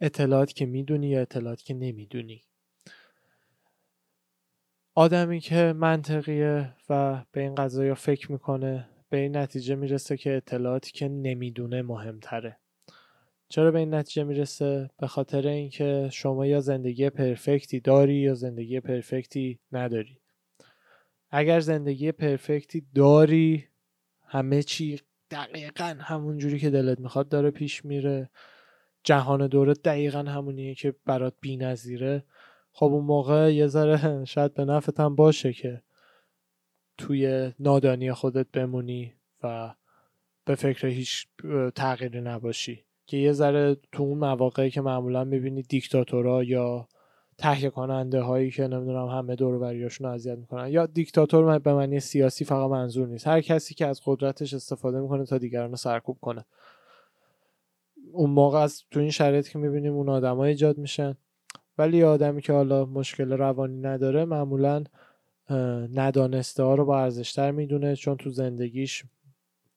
[0.00, 2.42] اطلاعات که می‌دونی یا اطلاعات که نمی‌دونی.
[4.94, 10.92] آدمی که منطقیه و به این قضايا فکر می‌کنه به این نتیجه می‌رسه که اطلاعاتی
[10.92, 12.56] که نمی‌دونه مهمتره.
[13.54, 18.80] چرا به این نتیجه می‌رسه؟ به خاطر اینکه شما یا زندگی پرفکتی داری یا زندگی
[18.80, 20.20] پرفکتی نداری.
[21.30, 23.68] اگر زندگی پرفکتی داری
[24.26, 28.30] همه چی دقیقا همون جوری که دلت می‌خواد داره پیش میره.
[29.04, 32.24] جهان دورت دقیقا همونیه که برات نظیره
[32.72, 35.82] خب اون موقع یه ذره شاید به نفت هم باشه که
[36.98, 39.74] توی نادانی خودت بمونی و
[40.44, 41.26] به فکر هیچ
[41.74, 42.84] تغییری نباشی.
[43.06, 46.88] که یه ذره تو اون مواقعی که معمولا می‌بینی دیکتاتورا یا
[47.38, 52.44] تهیه کننده هایی که نمی‌دونم همه دور بریاشون اذیت می‌کنن یا دیکتاتور به معنی سیاسی
[52.44, 53.26] فقط منظور نیست.
[53.26, 56.44] هر کسی که از قدرتش استفاده می‌کنه تا دیگران رو سرکوب کنه.
[58.12, 61.14] اون موقع از تو این شرایط که می‌بینیم اون آدم ایجاد میشن.
[61.78, 64.84] ولی آدمی که حالا مشکل روانی نداره معمولا
[65.94, 69.04] ندانسته ها رو با ارزشتر می‌دونه چون تو زندگیش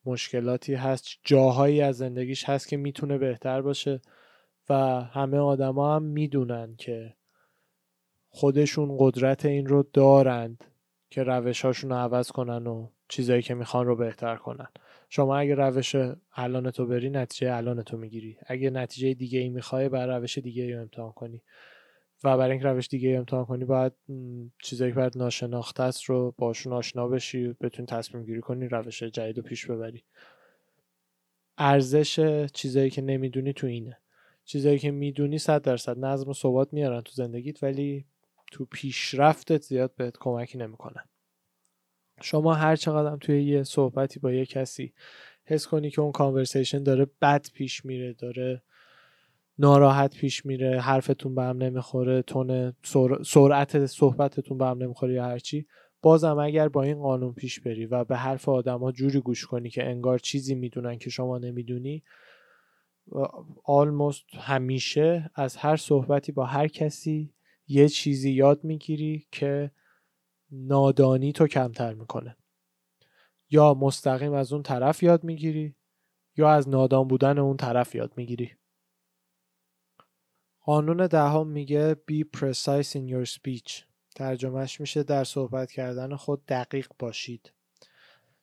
[0.07, 4.01] مشکلاتی هست جاهایی از زندگیش هست که می‌تونه بهتر باشه
[4.69, 7.13] و همه آدما هم می‌دونن که
[8.29, 10.63] خودشون قدرت این رو دارند
[11.09, 14.67] که روش هاشون رو عوض کنن و چیزایی که می‌خوان رو بهتر کنن.
[15.09, 15.95] شما اگه روش
[16.35, 18.37] الان تو بری نتیجه الان تو می‌گیری.
[18.47, 21.41] اگه نتیجه دیگه ای می‌خوای بر روش دیگه ای امتحان کنی.
[22.23, 23.93] و برای اینکه روش دیگه امتحان کنی باید
[24.63, 29.37] چیزایی که باید ناشناخته است رو باشون آشنا بشی بتونی تصمیم گیری کنی روش جدید
[29.37, 30.03] رو پیش ببری.
[31.57, 33.97] ارزش چیزایی که نمی‌دونی تو اینه.
[34.45, 38.05] چیزایی که می‌دونی صد درصد نظم و ثبات میارن تو زندگیت ولی
[38.51, 41.03] تو پیشرفتت زیاد بهت کمکی نمی‌کنن.
[42.21, 44.93] شما هر چقدر توی یه صحبتی با یه کسی
[45.45, 48.61] حس کنی که اون کانورسیشن داره بد پیش میره داره
[49.59, 52.73] ناراحت پیش میره حرفتون به هم نمی‌خوره تون
[53.25, 55.67] سرعت صحبتتون به هم نمی‌خوره یا هرچی
[56.01, 59.89] بازم اگر با این قانون پیش بری و به حرف آدما جوری گوش کنی که
[59.89, 62.03] انگار چیزی می‌دونن که شما نمی‌دونی
[63.63, 67.33] آلموست همیشه از هر صحبتی با هر کسی
[67.67, 69.71] یه چیزی یاد می‌گیری که
[70.51, 72.37] نادانی تو کمتر می‌کنه.
[73.49, 75.75] یا مستقیم از اون طرف یاد می‌گیری
[76.37, 78.51] یا از نادان بودن اون طرف یاد می‌گیری.
[80.67, 83.83] قانون دهم میگه be precise in your speech.
[84.15, 87.51] ترجمهش میشه در صحبت کردن خود دقیق باشید.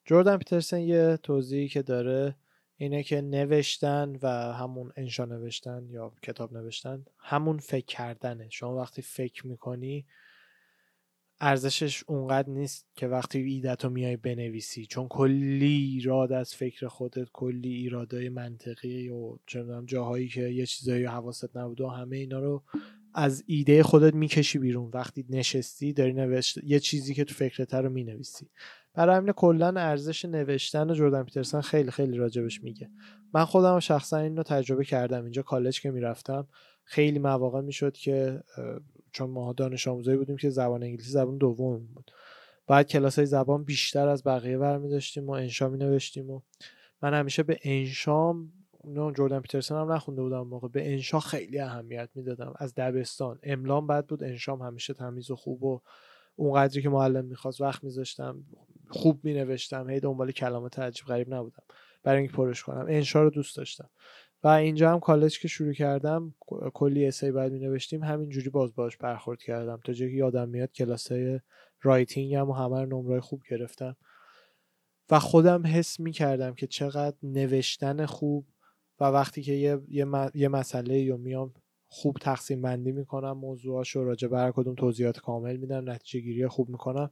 [0.04, 2.37] جوردن پیترسن یه توضیحی که داره
[2.76, 8.48] اینه که نوشتن و همون انشا نوشتن یا کتاب نوشتن همون فکر کردنه.
[8.50, 10.06] شما وقتی فکر می‌کنی
[11.46, 17.28] ارزشش اونقدر نیست که وقتی ایدت رو میای بنویسی چون کلی ایراد از فکر خودت
[17.33, 22.62] کلی ایرادای منطقی و چندم جاهایی که یه چیزایی حواست نبود و همه اینا رو
[23.14, 24.90] از ایده خودت می‌کشی بیرون.
[24.94, 28.50] وقتی نشستی داری نوشت یه چیزی که تو فکرت رو می‌نویسی.
[28.94, 32.90] برای همین کلا ارزش نوشتن و جردن پیترسن خیلی خیلی راجبش میگه.
[33.35, 35.22] من خودم شخصا این رو تجربه کردم.
[35.22, 36.48] اینجا کالج که می‌رفتم
[36.85, 38.42] خیلی مواقع می‌شد که
[39.14, 42.11] چون ما دانش آموزایی بودیم که زبان انگلیسی زبان دوم بود.
[42.66, 46.40] بعد کلاس های زبان بیشتر از بقیه برمی داشتیم و انشا می نوشتیم و
[47.03, 48.53] من همیشه به انشام
[48.85, 50.68] نه جردن پیترسن هم نخونده بودم موقع.
[50.68, 52.55] به انشا خیلی اهمیت می‌دادم.
[52.57, 53.38] از دبستان.
[53.42, 54.24] املام بعد بود.
[54.24, 55.81] انشام همیشه تمیز و خوب و
[56.37, 58.44] اونقدری که معلم می‌خواست وقت میذاشتم
[58.88, 59.90] خوب مینوشتم.
[59.90, 61.62] هی دنبال کلمات عجیب غریب نبودم.
[62.03, 62.87] برای اینکه پرش کنم.
[62.88, 63.90] انشا رو دوست داشتم.
[64.44, 66.35] و اینجا هم کالج که شروع کردم
[66.74, 69.80] کلی essay بعد می نوشتیم همینجوری باز باش برخورد کردم.
[69.85, 71.40] تا جایی یادم میاد کلاس های
[71.83, 73.96] writing هم و همه نمره خوب گرفتم.
[75.11, 78.46] و خودم حس می کردم که چقدر نوشتن خوب
[79.00, 81.54] و وقتی که یه, یه, یه مسئله یا میام
[81.88, 86.48] خوب تقسیم بندی می‌کنم موضوعاش رو راجع به هر کدوم توضیحات کامل میدم نتیجه گیری
[86.48, 87.11] خوب می‌کنم.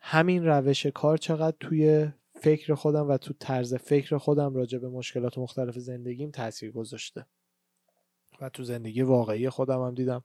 [0.00, 2.08] همین روش کار چقدر توی
[2.44, 7.26] فکر خودم و تو طرز فکر خودم راجع به مشکلات مختلف زندگیم تاثیر گذاشته.
[8.40, 10.24] و تو زندگی واقعی خودم هم دیدم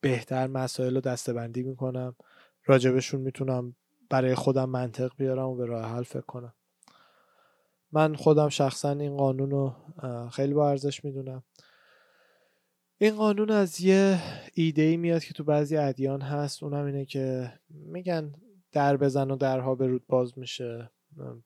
[0.00, 2.16] بهتر مسائل رو دستبندی می‌کنم.
[2.64, 3.76] راجبشون می‌تونم
[4.10, 6.54] برای خودم منطق بیارم و به راه حل فکر کنم.
[7.92, 9.74] من خودم شخصا این قانون رو
[10.30, 11.42] خیلی با ارزش می‌دونم.
[12.98, 14.18] این قانون از یه
[14.54, 16.62] ایده ای میاد که تو بعضی ادیان هست.
[16.62, 18.34] اونم اینه که میگن
[18.72, 20.90] در بزن و درها به رود باز میشه.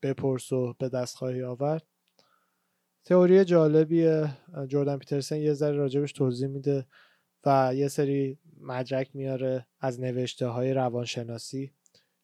[0.03, 1.87] بپرس و به دست خواهی آورد.
[3.05, 4.39] تئوری جالبیه.
[4.69, 6.87] جردن پیترسن یه ذره راجبش توضیح میده
[7.47, 11.73] و یه سری مدرک میاره از نوشته های روانشناسی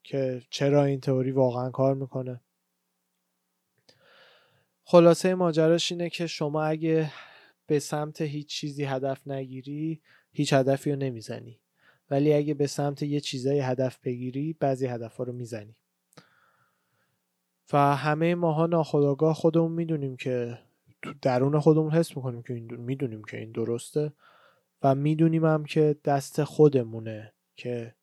[0.04, 2.40] که چرا این تئوری واقعا کار می‌کنه.
[4.84, 7.12] خلاصه ماجراش اینه که شما اگه
[7.66, 11.60] به سمت هیچ چیزی هدف نگیری هیچ هدفی رو نمی‌زنی.
[12.10, 15.76] ولی اگه به سمت یه چیزایی هدف بگیری بعضی هدفها رو می‌زنی.
[17.72, 20.58] و همه ماها ناخداگاه خودمون می‌دونیم که
[21.02, 24.12] تو درون خودمون حس می‌کنیم که این می‌دونیم که این درسته
[24.82, 27.94] و می‌دونیم هم که دست خودمونه که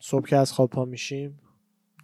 [0.00, 1.40] صبح که از خواب پا میشیم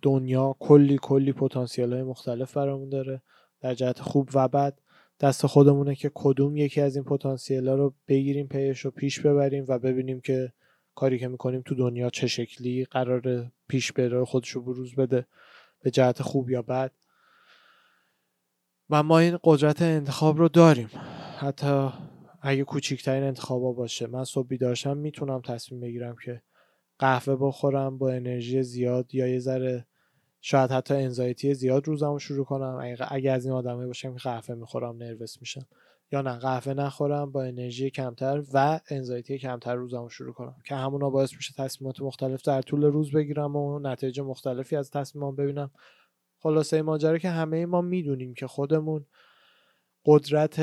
[0.03, 3.23] دنیا کلی کلی پتانسیل های مختلف برامون داره
[3.61, 4.79] در جهت خوب و بد.
[5.21, 9.65] دست خودمونه که کدوم یکی از این پتانسیل ها رو بگیریم پیش رو پیش ببریم
[9.69, 10.53] و ببینیم که
[10.95, 15.27] کاری که می‌کنیم تو دنیا چه شکلی قرار پیش بره خودش رو بروز بده.
[15.85, 16.93] به جهت خوب یا بد.
[18.91, 20.91] و ما این قدرت انتخاب رو داریم.
[21.39, 21.89] حتی
[22.43, 24.07] اگه کوچکترین انتخابا باشه.
[24.07, 26.43] من صبح بیدارشم می‌تونم تصمیم بگیرم که
[26.99, 29.87] قهوه بخورم با انرژی زیاد یا یه ذره
[30.41, 32.97] شاید حتی انزایتی زیاد روزمو شروع کنم.
[33.09, 35.67] اگه از این آدمایی باشم که قهوه می‌خورم نروس میشم.
[36.15, 41.11] یا نه قهوه نخورم با انرژی کمتر و انزایتی کمتر روزمو شروع کنم که همونا
[41.11, 45.71] باعث میشه تصمیمات مختلف در طول روز بگیرم و نتایج مختلفی از تصمیمام ببینم.
[46.39, 49.07] خلاصه ماجرا که همه ما می‌دونیم که خودمون
[50.07, 50.61] قدرت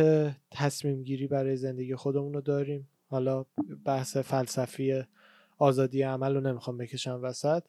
[0.51, 2.89] تصمیم گیری برای زندگی خودمون رو داریم.
[3.07, 3.45] حالا
[3.85, 5.03] بحث فلسفی
[5.57, 7.63] آزادی عمل رو نمی‌خوام بکشم وسط.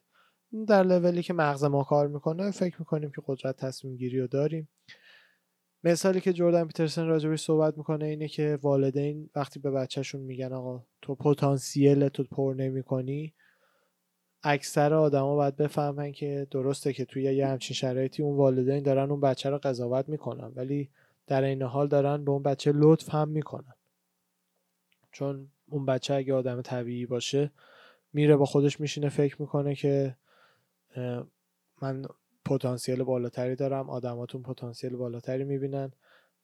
[0.67, 4.69] در لولی که مغز ما کار می‌کنه فکر می‌کنیم که قدرت تصمیم گیری رو داریم.
[5.83, 10.83] مثالی که جردن پیترسن راجبش صحبت می‌کنه اینه که والدین وقتی به بچهشون میگن آقا
[11.01, 13.33] تو پتانسیل تو پر نمی‌کنی
[14.43, 19.21] اکثر آدما باید بفهمن که درسته که توی یه همچین شرایطی اون والدین دارن اون
[19.21, 20.89] بچه رو قضاوت می‌کنن ولی
[21.27, 23.73] در این حال دارن به اون بچه لطف هم می‌کنن.
[25.11, 27.51] چون اون بچه اگه آدم طبیعی باشه
[28.13, 30.15] میره با خودش میشینه فکر می‌کنه که
[31.81, 32.05] من
[32.45, 35.91] پتانسیل بالاتری دارم آدماتون پتانسیل بالاتری می‌بینن.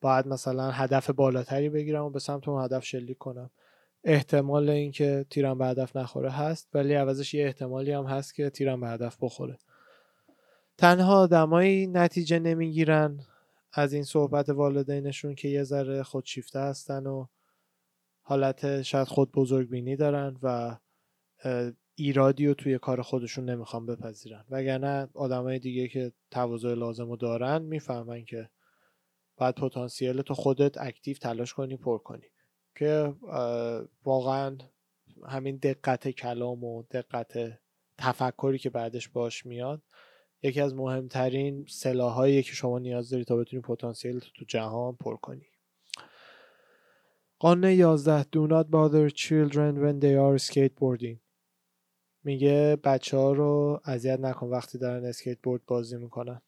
[0.02, 3.50] باید مثلا هدف بالاتری بگیرم و به سمت اون هدف شلیک کنم.
[4.04, 8.82] احتمال اینکه تیرم به هدف نخوره هست ولی عوضش یه احتمالی هم هست که تیرم
[8.82, 9.58] به هدف بخوره.
[10.78, 13.20] تنها آدمایی نتیجه نمی‌گیرن
[13.74, 17.26] از این صحبت والدینشون که یه ذره خودشیفته هستن و
[18.22, 20.78] حالت شاید خود بزرگ بینی دارن و
[22.00, 24.46] ایرادی رو توی کار خودشون نمی‌خوان بپذیرن.
[24.50, 28.50] وگرنه آدمای دیگه که تواضع لازم رو دارن می‌فهمن که
[29.38, 32.26] باید پتانسیل تو خودت active تلاش کنی پر کنی.
[32.76, 33.14] که
[34.04, 34.58] واقعا
[35.28, 37.60] همین دقت کلام و دقت
[37.98, 39.82] تفکری که بعدش باش میاد
[40.44, 45.46] یکی از مهمترین سلاحایی که شما نیاز داری تا بتونی پتانسیل تو جهان پر کنی.
[47.40, 51.29] قانون 11 Do not bother children when they are skateboarding.
[52.24, 56.42] میگه بچه ها رو اذیت نکن وقتی دارن اسکیت بورد بازی می‌کنن.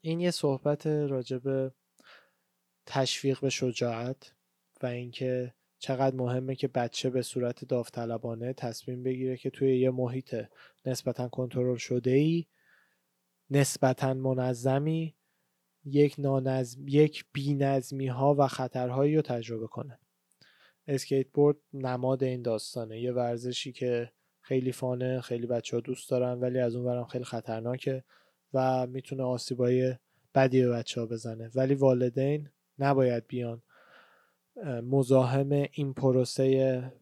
[0.00, 1.72] این یه صحبت راجب
[2.86, 4.32] تشویق به شجاعت
[4.82, 10.36] و اینکه چقدر مهمه که بچه به صورت داوطلبانه تصمیم بگیره که توی یه محیط
[10.86, 12.46] نسبتا کنترل شده ای
[13.50, 15.14] نسبتا منظمی
[15.84, 19.98] یک نانظم یک بینظمی ها و خطرهایی رو تجربه کنه.
[20.86, 23.00] اسکیت بورد نماد این داستانه.
[23.00, 24.12] یه ورزشی که
[24.42, 28.04] خیلی فانه خیلی بچه ها دوست دارن ولی از اون برم خیلی خطرناکه
[28.54, 29.94] و می‌تونه آسیبای
[30.34, 31.50] بدی به بچه ها بزنه.
[31.54, 33.62] ولی والدین نباید بیان
[34.66, 36.92] مزاحم این پروسه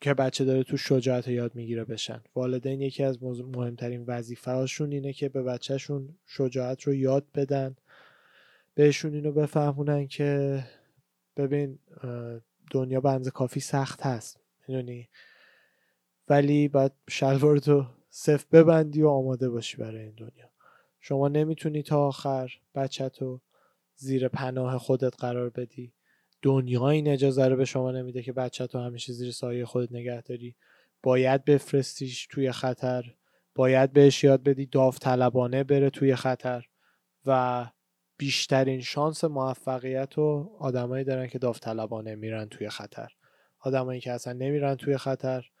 [0.00, 2.22] که بچه داره تو شجاعت یاد می‌گیره بشن.
[2.34, 7.76] والدین یکی از مهمترین وظیفه هاشون اینه که به بچهشون شجاعت رو یاد بدن
[8.74, 10.62] بهشون اینو بفهمونن که
[11.36, 11.78] ببین
[12.70, 14.40] دنیا بنز کافی سخت هست.
[14.68, 15.08] می‌دونی؟
[16.32, 20.50] ولی باید شلوارتو صف ببندی و آماده باشی برای این دنیا.
[21.00, 23.40] شما نمی‌تونی تا آخر بچه تو
[23.96, 25.92] زیر پناه خودت قرار بدی.
[26.42, 30.20] دنیا این اجازه رو به شما نمیده که بچه تو همیشه زیر سایه خودت نگه
[30.20, 30.56] داری.
[31.02, 33.14] باید بفرستیش توی خطر.
[33.54, 36.64] باید بهش یاد بدی داوطلبانه بره توی خطر
[37.26, 37.66] و
[38.16, 43.12] بیشترین شانس موفقیت رو آدمایی دارن که داوطلبانه میرن توی خطر.
[43.60, 45.51] آدمایی که اصلا نمیرن توی خطر.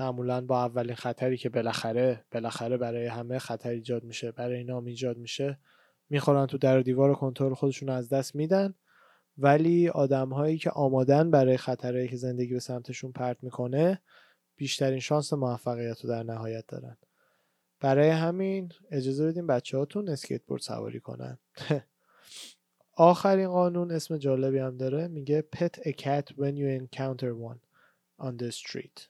[0.00, 5.18] معمولا با اولین خطری که بالاخره بالاخره برای همه خطر ایجاد میشه برای اینا ایجاد
[5.18, 5.58] میشه
[6.10, 8.74] می‌خورن تو در و دیوار و کنترل خودشون از دست میدن.
[9.38, 14.02] ولی آدم هایی که آمادن برای خطرهایی که زندگی به سمتشون پرت می‌کنه
[14.56, 16.96] بیشترین شانس موفقیت رو در نهایت دارن.
[17.80, 21.38] برای همین اجازه بدیم بچه هاتون اسکیت بورد سواری کنن.
[22.96, 27.60] آخرین قانون اسم جالبی هم داره میگه pet a cat when you encounter one
[28.18, 29.08] on the street.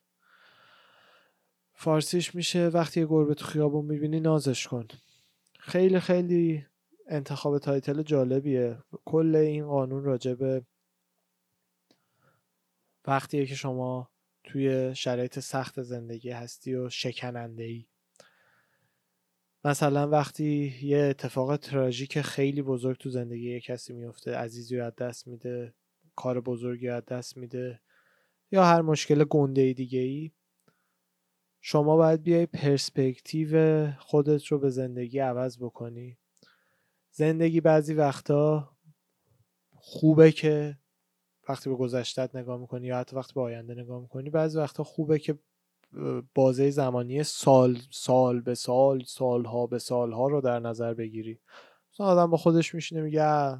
[1.81, 4.89] فارسیش میشه وقتی یه گربه تو خیابون می‌بینی نازش کن.
[5.61, 6.66] خیلی خیلی
[7.09, 8.78] انتخاب تایتل جالبیه.
[9.05, 10.62] کل این قانون راجبه
[13.07, 14.11] وقتیه که شما
[14.45, 17.87] توی شرایط سخت زندگی هستی و شکننده ای
[19.64, 25.26] مثلا وقتی یه اتفاق تراژیک خیلی بزرگ تو زندگی یه کسی میفته عزیزی از دست
[25.26, 25.74] میده
[26.16, 27.81] کار بزرگی از دست میده
[28.53, 30.33] یا هر مشکل گنده دیگه ای
[31.61, 36.17] شما باید بیای پرسپکتیو خودت رو به زندگی عوض بکنی.
[37.13, 38.71] زندگی بعضی وقتا
[39.75, 40.79] خوبه که
[41.49, 45.19] وقتی به گذشتت نگاه می‌کنی یا حتی وقتی به آینده نگاه می‌کنی بعضی وقتا خوبه
[45.19, 45.39] که
[46.35, 51.39] بازه زمانی سال سال به سال سالها به سالها رو در نظر بگیری.
[51.93, 53.59] مثلا آدم با خودش میشینه میگه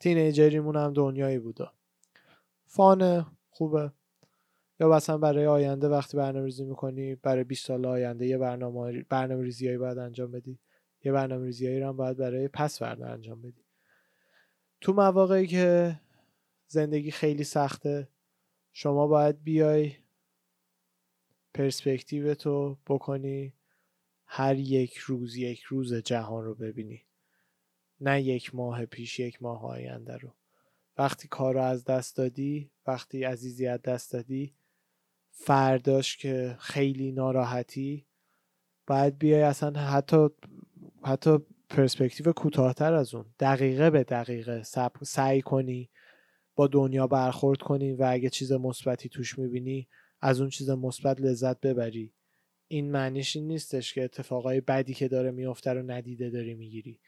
[0.00, 1.68] تینیجریمون هم دنیایی بوده
[2.66, 3.92] فانه خوبه.
[4.80, 9.42] یا مثلا برای آینده وقتی برنامه ریزی می‌کنی برای 20 سال آینده یه برنامه برنامه
[9.42, 10.58] ریزیایی باید انجام بدی.
[11.04, 13.64] یه برنامه ریزیایی رو هم باید برای پس فردا انجام بدی.
[14.80, 16.00] تو مواقعی که
[16.66, 18.08] زندگی خیلی سخته
[18.72, 19.92] شما باید بیای
[21.54, 23.54] پرسپکتیو تو بکنی
[24.26, 27.02] هر یک روز یک روز جهان رو ببینی.
[28.00, 30.34] نه یک ماه پیش یک ماه آینده رو.
[30.98, 34.54] وقتی کار رو از دست دادی وقتی عزیزی از دست دادی
[35.36, 38.06] فرداش که خیلی ناراحتی
[38.86, 40.28] باید بیای اصلا حتی
[41.04, 43.24] حتی پرسپکتیو کوتاهتر از اون.
[43.40, 44.62] دقیقه به دقیقه
[45.02, 45.90] سعی کنی
[46.56, 49.88] با دنیا برخورد کنی و اگه چیز مثبتی توش می‌بینی
[50.20, 52.14] از اون چیز مثبت لذت ببری.
[52.68, 57.00] این معنیش این نیستش که اتفاقای بدی که داره میفته رو ندیده داری می‌گیری.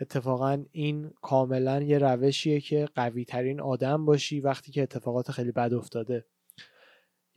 [0.00, 5.74] اتفاقا این کاملا یه روشیه که قوی ترین آدم باشی وقتی که اتفاقات خیلی بد
[5.74, 6.24] افتاده.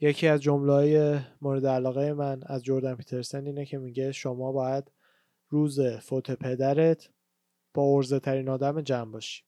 [0.00, 4.92] یکی از جمله مورد علاقه من از جردن پیترسن اینه که میگه شما باید
[5.48, 7.10] روز فوت پدرت
[7.74, 9.42] با ارزه ترین آدم جمع باشی.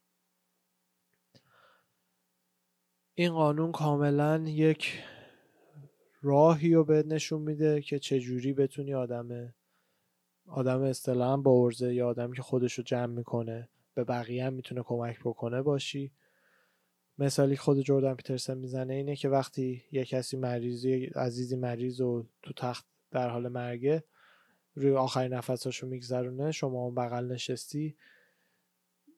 [3.14, 5.02] این قانون کاملا یک
[6.22, 9.54] راهی رو بهت نشون میده که چجوری بتونی آدم
[10.46, 14.82] آدم اصطلاحا با ارزه یا آدمی که خودش رو جمع می‌کنه به بقیه هم می‌تونه
[14.82, 16.12] کمک بکنه باشی.
[17.20, 22.52] مثالی خود جردن پیترسن می‌زنه اینه که وقتی یه کسی مریضی عزیزی مریض و تو
[22.52, 24.04] تخت در حال مرگه
[24.74, 27.96] روی آخرین نفساشو میگذرونه شما اون بغل نشستی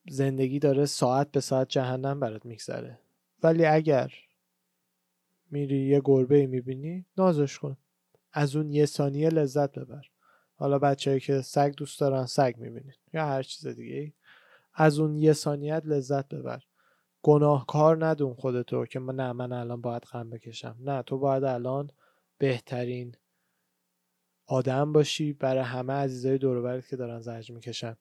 [0.08, 2.98] زندگی داره ساعت به ساعت جهنم برات میگذره.
[3.42, 4.12] ولی اگر
[5.50, 7.76] میری یه گربه می‌بینی نازش کن.
[8.32, 10.02] از اون یه ثانیه لذت ببر.
[10.54, 14.12] حالا بچههایی که سگ دوست دارن سگ می‌بینید یا هر چیز دیگه ای
[14.74, 16.62] از اون یه ثانیت لذت ببر.
[17.22, 20.76] گناهکار ندون خودتو که من نه من الان باید غم بکشم.
[20.80, 21.90] نه تو باید الان
[22.38, 23.14] بهترین
[24.46, 27.96] آدم باشی برای همه عزیزای دور که دارن زجر می‌کشن.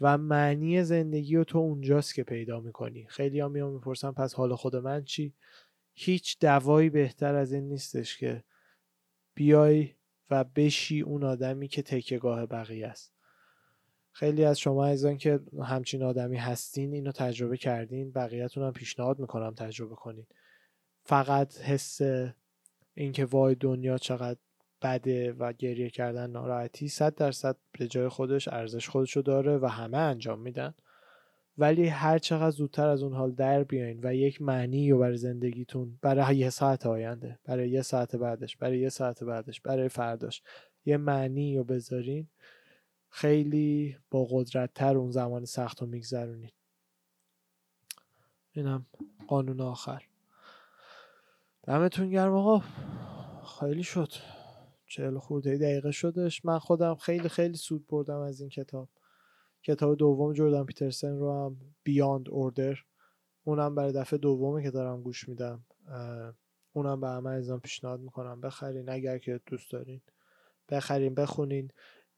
[0.00, 3.06] و معنی زندگی رو تو اونجاست که پیدا می‌کنی.
[3.08, 5.34] خیلی ها میان می‌پرسن پس حال خود من چی؟
[5.92, 8.44] هیچ دوایی بهتر از این نیستش که
[9.34, 9.94] بیای
[10.30, 13.14] و بشی اون آدمی که تکیهگاه بقیه است.
[14.12, 18.12] خیلی از شما عزیزان که همچین آدمی هستین اینو تجربه کردین.
[18.12, 20.26] بقیهتون هم پیشنهاد می‌کنم تجربه کنین.
[21.04, 22.00] فقط حس
[22.94, 24.38] اینکه وای دنیا چقدر
[24.82, 29.98] بده و گریه کردن ناراحتی صد درصد به جای خودش ارزش خودشو داره و همه
[29.98, 30.74] انجام میدن.
[31.58, 35.98] ولی هر چقدر زودتر از اون حال در بیاین و یک معنی رو برای زندگیتون
[36.02, 40.42] برای یه ساعت آینده برای یه ساعت بعدش برای یه ساعت بعدش برای فرداش
[40.84, 42.28] یه معنی رو بذارین.
[43.10, 46.54] خیلی با قدرت تر اون زمان سخت رو میگذرونید.
[48.52, 48.86] اینم
[49.28, 50.02] قانون آخر.
[51.62, 52.64] دمتون گرم آقا.
[53.60, 54.12] خیلی شد.
[54.86, 56.44] چهل خورده دقیقه شدش.
[56.44, 58.88] من خودم خیلی خیلی سود بردم از این کتاب.
[59.62, 62.78] کتاب دوم جردن پیترسن رو هم بیاند اوردر.
[63.44, 65.64] اونم برای دفعه دومه که دارم گوش میدم.
[66.72, 68.40] اونم به همه ازم پیشنهاد می‌کنم.
[68.40, 70.00] بخرین اگر که دوست دارین.
[70.68, 71.70] بخرین بخونین.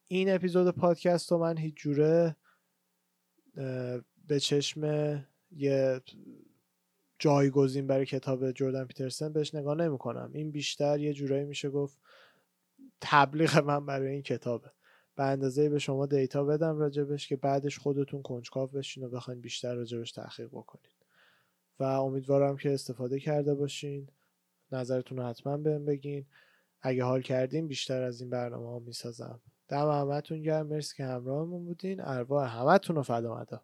[0.09, 2.37] این اپیزود پادکست رو من هیچ جوره
[4.29, 4.83] به چشم
[5.51, 6.01] یه
[7.19, 11.99] جایگزین برای کتاب جردن پیترسن بهش نگاه نمی کنم این بیشتر یه جورایی میشه گفت
[13.01, 14.71] تبلیغ من برای این کتابه.
[15.17, 19.75] به اندازه به شما دیتا بدم راجبش که بعدش خودتون کنجکاو بشین و بخواین بیشتر
[19.75, 20.93] راجبش تحقیق بکنید
[21.79, 24.09] و امیدوارم که استفاده کرده باشین.
[24.73, 26.27] نظرتون رو حتما بهم بگین.
[26.81, 29.41] اگه حال کردین بیشتر از این برنامه ها می‌سازم.
[29.73, 30.67] دم همتون گرم.
[30.67, 32.01] مرسی که همراهمون بودین.
[32.01, 33.63] ارواح همتون رو فدا مدا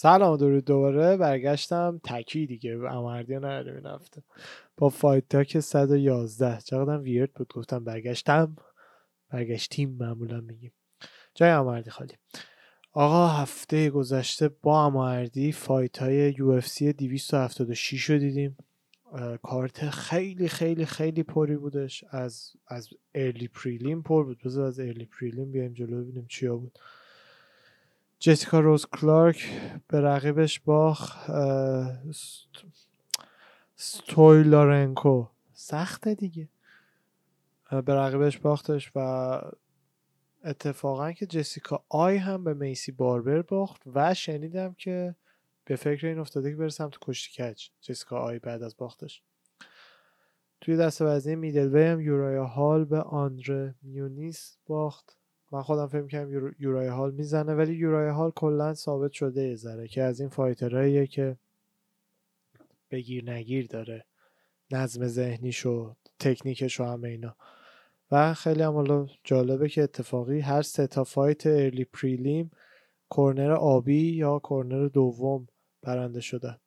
[0.00, 1.16] سلام درود دوباره.
[1.16, 2.00] برگشتم.
[2.04, 2.78] تکی دیگه.
[2.78, 4.22] امردی نداریم این هفته.
[4.76, 7.52] با Fight Talk 111 چقدر weird بود.
[7.54, 8.56] گفتم برگشتم.
[9.30, 10.72] برگشتیم معمولا میگیم.
[11.34, 12.14] جای امردی خالی.
[12.92, 18.56] آقا هفته گذشته با امردی fight های UFC 276 رو دیدیم.
[19.42, 22.04] کارت خیلی خیلی خیلی پری بودش.
[22.10, 24.38] از از early prelim پر بود.
[24.44, 26.78] بذار از early prelim بیایم جلو ببینیم چیا بود.
[28.20, 29.50] جسیکا روز کلارک
[29.88, 31.30] به رقیبش باخت
[33.76, 36.48] استولیارنکو سخته دیگه.
[37.70, 39.40] به رقیبش باختش و
[40.44, 45.14] اتفاقا که جسیکا آی هم به میسی باربر باخت و شنیدم که
[45.64, 49.22] به فکر این افتاده که بره سمت کشتی کج جسیکا آی بعد از باختش.
[50.60, 55.17] توی دسته وزنی middleweight هم یورایا هال به آندره مونیز باخت.
[55.52, 59.88] من خودم فکر کنم یورای هال می‌زنه ولی یورای هال کلا ثابت شده یه ذره
[59.88, 61.36] که از این fighter هاییه که
[62.90, 64.04] بگیر نگیر داره.
[64.70, 67.36] نظم ذهنیش و تکنیکش و همه اینا.
[68.10, 72.50] و خیلی هم جالبه که اتفاقی هر سه تا fight early prelim
[73.08, 75.46] corner آبی یا corner دوم
[75.82, 76.58] برنده شدن.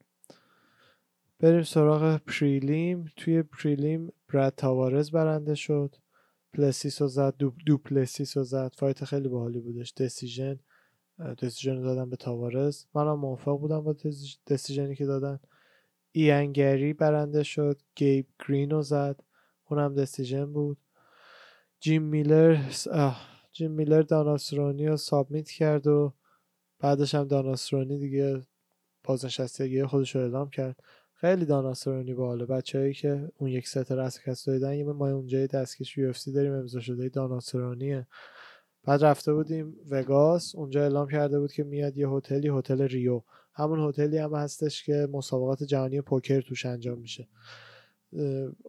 [1.39, 5.95] بریم سراغ prelim توی prelim برد تاوارز برنده شد.
[6.53, 9.93] پلسیس رو زد دو, دو پلسیس رو زد فایت خیلی باحالی بودش.
[9.93, 10.59] دسیژن
[11.41, 12.85] دسیژن رو دادن به تاوارز.
[12.93, 13.95] منم موافق بودم با
[14.47, 15.39] دسیژنی که دادن.
[16.11, 17.81] ایانگری برنده شد.
[17.95, 19.19] گیب گرین رو زد.
[19.69, 20.77] اونم دسیژن بود.
[21.79, 22.57] جیم میلر
[23.53, 26.13] جیم میلر داناسرونی رو سابمیت کرد و
[26.79, 28.41] بعدش هم داناسرونی دیگه
[29.03, 30.83] بازنشستگی خودش رو اعلام کرد.
[31.21, 36.13] خیلی داناسرونی باحاله بچههایی که اون یک ست رسکست دادن یه ما اونجا دستکش یو
[36.35, 38.07] داریم امضا شده داناسرونیه
[38.83, 43.21] بعد رفته بودیم وگاس اونجا اعلام کرده بود که میاد یه هتلی هتل ریو.
[43.53, 47.27] همون هتلی هم هستش که مسابقات جهانی پوکر توش انجام میشه.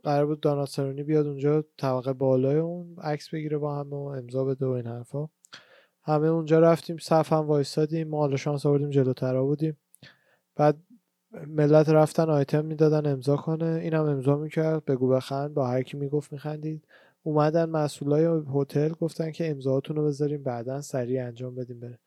[0.02, 4.66] قرار بود داناسرونی بیاد اونجا طبقه بالای اون عکس بگیره با همه و امضا بده
[4.66, 5.28] و این حرفا.
[6.02, 9.76] همه اونجا رفتیم صف هم وایسادیم ما حالا شانس آوردیم جلوترا بودیم.
[10.56, 10.76] بعد
[11.32, 13.80] ملت رفتن آیتم می‌دادن امضا کنه.
[13.82, 14.84] اینم امضا می‌کرد.
[14.84, 15.54] بگو بخند.
[15.54, 16.84] با هر کی می‌گفت میخندید.
[17.22, 20.42] اومدن مسئولای هتل گفتن که امضاهاتون رو بذاریم.
[20.42, 21.98] بعدا سریع انجام بدیم بره.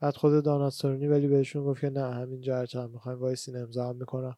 [0.00, 4.36] بعد خود داناتسرونی ولی بهشون گفت که نه همینجا هرچند می‌خوایم وایسین امضا هم می‌کنم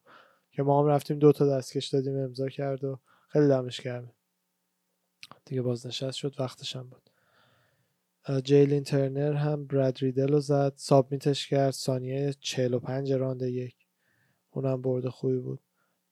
[0.51, 4.11] که ما هم رفتیم دو تا دستکش دادیم امضا کرد و خیلی دمش گرمه
[5.45, 7.09] دیگه بازنشست شد وقتش هم بود.
[8.43, 10.73] جیلین ترنر هم براد ریدل رو زد.
[10.75, 11.71] submit ش کرد.
[11.71, 13.84] ثانیه 45 راند یک.
[14.55, 15.59] اونم برد خوبی بود.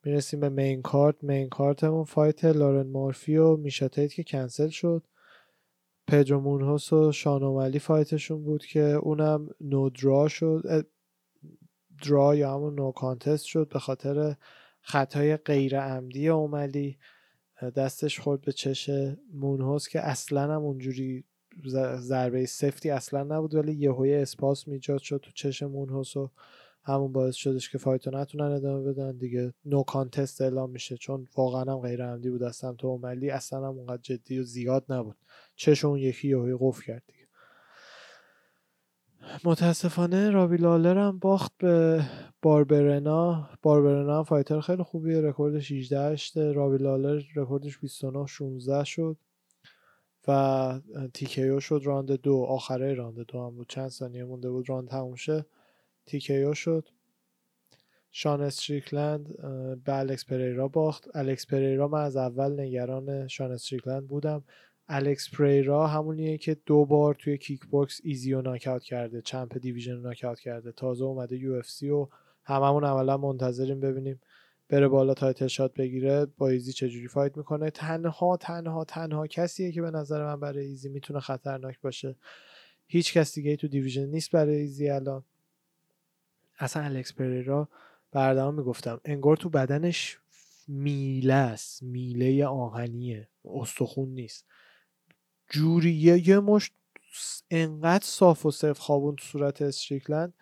[0.04, 5.02] می‌رسیم به main card main card مون fight لارن مورفی و میشاتیت که کنسل شد.
[6.06, 10.86] پدرو مونهوس و شان اوملی fight شون بود که اونم no draw شد.
[12.04, 14.36] draw یا همون no contest شد به خاطر
[14.80, 16.98] خطای غیر عمدی اوملی.
[17.76, 18.90] دستش خورد به چش
[19.32, 21.24] مونهوس که اصلا هم اونجوری
[21.98, 26.30] ضربه سفتی اصلا نبود ولی یهو یه اسپاسم ایجاد شد تو چش مونهوس و
[26.86, 29.52] همون باعث شدش که fight و نتونن ادامه بدن دیگه.
[29.64, 30.96] no contest اعلام میشه.
[30.96, 32.42] چون واقعا هم غیر عمدی بود.
[32.42, 35.16] از سمت اوملی اصلا هم اونقدر جدی و زیاد نبود.
[35.56, 37.24] چش اون یکی یهوی قفل کرد دیگه.
[39.44, 42.04] متاسفانه رابی لالر هم باخت به
[42.42, 43.48] باربرنا.
[43.62, 45.20] باربرنا هم fighter خیلی خوبیه.
[45.20, 49.16] رکوردش 18 هشته رابی لالر رکوردش 29 16 شد.
[50.28, 50.80] و
[51.14, 52.46] TKO شد راند دو.
[52.48, 53.68] آخره راند دو هم بود.
[53.68, 55.46] چند ثانیه مونده بود راند تموم شه.
[56.06, 56.88] TKO شد.
[58.10, 59.36] شان استریکلند
[59.84, 61.16] به الکس پریرا باخت.
[61.16, 64.44] الکس پریرا من از اول نگران شان استریکلند بودم.
[64.88, 70.00] الکس پریرا همونیه که دو بار توی کیک باکس ایزی و ناکاوت کرده champ division
[70.00, 70.72] ناکاوت کرده.
[70.72, 72.08] تازه اومده UFC و
[72.44, 74.20] هممون اولا منتظریم ببینیم
[74.68, 77.70] بره بالا title shot بگیره با ایزی چجوری fight می‌کنه.
[77.70, 82.16] تنها تنها تنها کسیه که به نظر من برای ایزی می‌تونه خطرناک باشه.
[82.86, 85.24] هیچ کس دیگه تو division نیست برای ایزی الان.
[86.58, 87.68] اصلا الکس پریرا
[88.12, 89.00] بردم می‌گفتم.
[89.04, 90.18] انگار تو بدنش
[90.68, 91.82] میله است.
[91.82, 93.28] میله آهنیه.
[93.44, 94.46] استخون نیست.
[95.50, 96.72] جوری یه مشت
[97.50, 100.34] انقدر صاف و سفت خوابوند تو صورت استریکلند.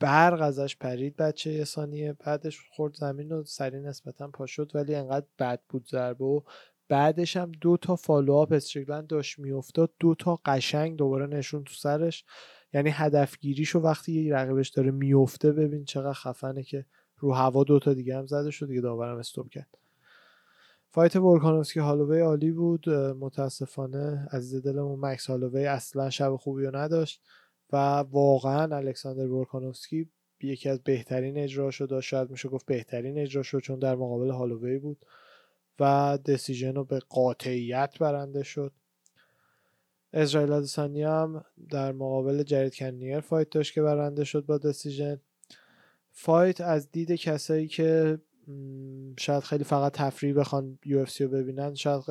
[0.00, 2.12] برق ازش پرید بچه یه ثانیه.
[2.12, 6.40] بعدش خورد زمین و سری نسبتا پا شد ولی انقدر بد بود ضربه و
[6.88, 9.92] بعدش هم دو تا follow-up استریکلند داشت میافتاد.
[10.00, 12.24] دو تا قشنگ دوباره نشون تو سرش.
[12.74, 16.86] یعنی هدفگیریشو وقتی یه رقیبش داره میفته ببین چقدر خفنه که
[17.18, 19.78] رو هوا دو تا دیگه هم زده شد دیگه داورم استوب کرد.
[20.90, 22.88] فایت ولکانوفسکی هالووی عالی بود.
[22.90, 27.22] متاسفانه عزیز دلمون مکس هالووی اصلا شب خوبی رو نداشت
[27.72, 30.08] و واقعا الکساندر ولکانوفسکی
[30.42, 32.08] یکی از بهترین اجراشو داشت.
[32.08, 35.06] شاید میشه گفت بهترین اجراشو چون در مقابل هالووی بود
[35.80, 38.72] و دسیژن رو به قاطعیت برنده شد.
[40.12, 45.20] اسرائیل آدسانی هم در مقابل جرید کنیر fight داشت که برنده شد با decision
[46.10, 48.18] fight از دید کسایی که
[49.18, 52.02] شاید خیلی فقط تفریح بخوان یو رو ببینن شاید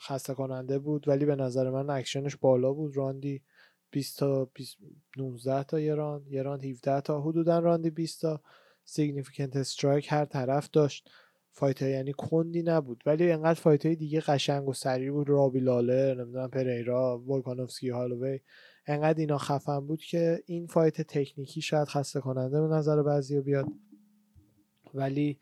[0.00, 2.96] خسته کننده بود ولی به نظر من اکشنش بالا بود.
[2.96, 3.42] راندی
[3.90, 4.76] 20 تا 20
[5.16, 8.40] 19 تا یه راند یه راند 17 تا حدودا راندی 20 تا.
[8.84, 11.10] significant strike هر طرف داشت.
[11.54, 13.02] fight یعنی کندی نبود.
[13.06, 15.28] ولی انقدر fight های دیگه قشنگ و سریع بود.
[15.28, 18.40] رابی لالر نمی‌دونم پریرا ولکانوفسکی هالووی
[18.86, 23.66] انقدر اینا خفن بود که این fight تکنیکی شاید خسته کننده به نظر بعضی بیاد.
[24.94, 25.38] ولی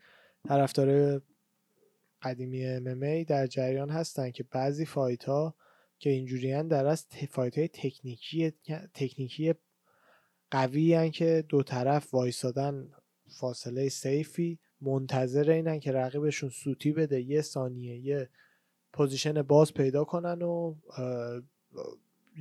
[0.47, 1.21] طرفدار
[2.21, 5.55] قدیمی ام در جریان هستن که بعضی fight ها
[5.99, 8.51] که اینجوری در از fight های تکنیکی
[8.93, 9.53] تکنیکی
[10.51, 12.91] قوی که دو طرف وایسادن
[13.39, 14.59] فاصله safe ی.
[14.83, 17.21] منتظر اینن که رقیبشون سوتی بده.
[17.21, 18.29] یه ثانیه یه
[18.93, 20.75] position باز پیدا کنن و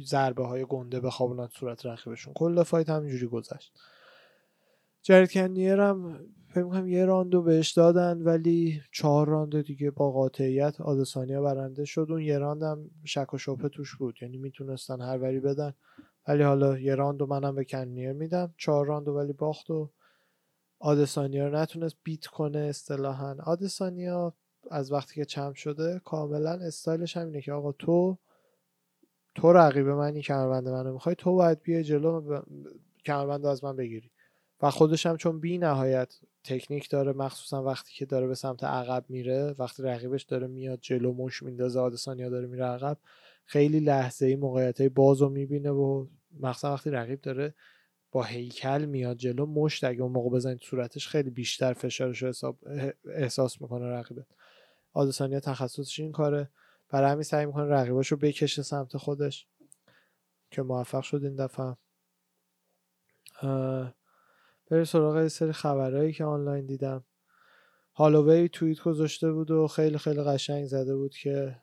[0.05, 2.35] ضربه های گنده بخوابونن صورت رقیبشون.
[2.35, 3.73] کل fight همینجوری گذشت.
[5.03, 10.81] جرید کنیر هم فکر کنم یه راندو بهش دادن ولی چهار راند دیگه با قاطعیت
[10.81, 12.07] آدسانیا برنده شد.
[12.11, 14.15] اون یه راندم شک و شبه توش بود.
[14.23, 15.75] یعنی می‌تونستن هر وری بدن.
[16.29, 18.55] ولی حالا یه راندو منم به کنیر میدم.
[18.57, 19.91] چهار راندو ولی باخت و
[20.83, 23.37] آدسانیا رو نتونست beat کنه اصطلاحا.
[23.45, 24.35] آدسانیا
[24.71, 28.19] از وقتی که چم شده کاملا استایلش همینه که آقا تو
[29.35, 32.43] تو رقیب منی کمربند منو می‌خوای تو باید بیای جلو ب...
[33.07, 34.11] کمربند از من بگیری.
[34.63, 36.15] و خودش هم چون بی نهایت
[36.45, 41.13] تکنیک داره مخصوصا وقتی که داره به سمت عقب میره وقتی رقیبش داره میاد جلو
[41.13, 42.99] مش میندازه آدسانیا داره میره عقب
[43.45, 46.07] خیلی لحظه ای موقعیت های باز می‌بینه و
[46.41, 47.55] مخصوصا وقتی رقیب داره
[48.13, 52.59] با هیکل میاد جلو مشت اگه اون موقع بزنید صورتش خیلی بیشتر فشارش حساب
[53.05, 54.27] احساس می‌کنه رقیبت.
[54.93, 56.51] آدسانیا تخصصش این کاره.
[56.89, 59.47] برای همین سعی می‌کنه رقیباش رو بکشه سمت خودش.
[60.51, 61.77] که موفق شد این دفعه.
[64.71, 67.05] بریم سراغ سری خبرهایی که آنلاین دیدم.
[67.95, 71.57] هالووی توییت گذاشته بود و خیلی خیلی قشنگ زده بود که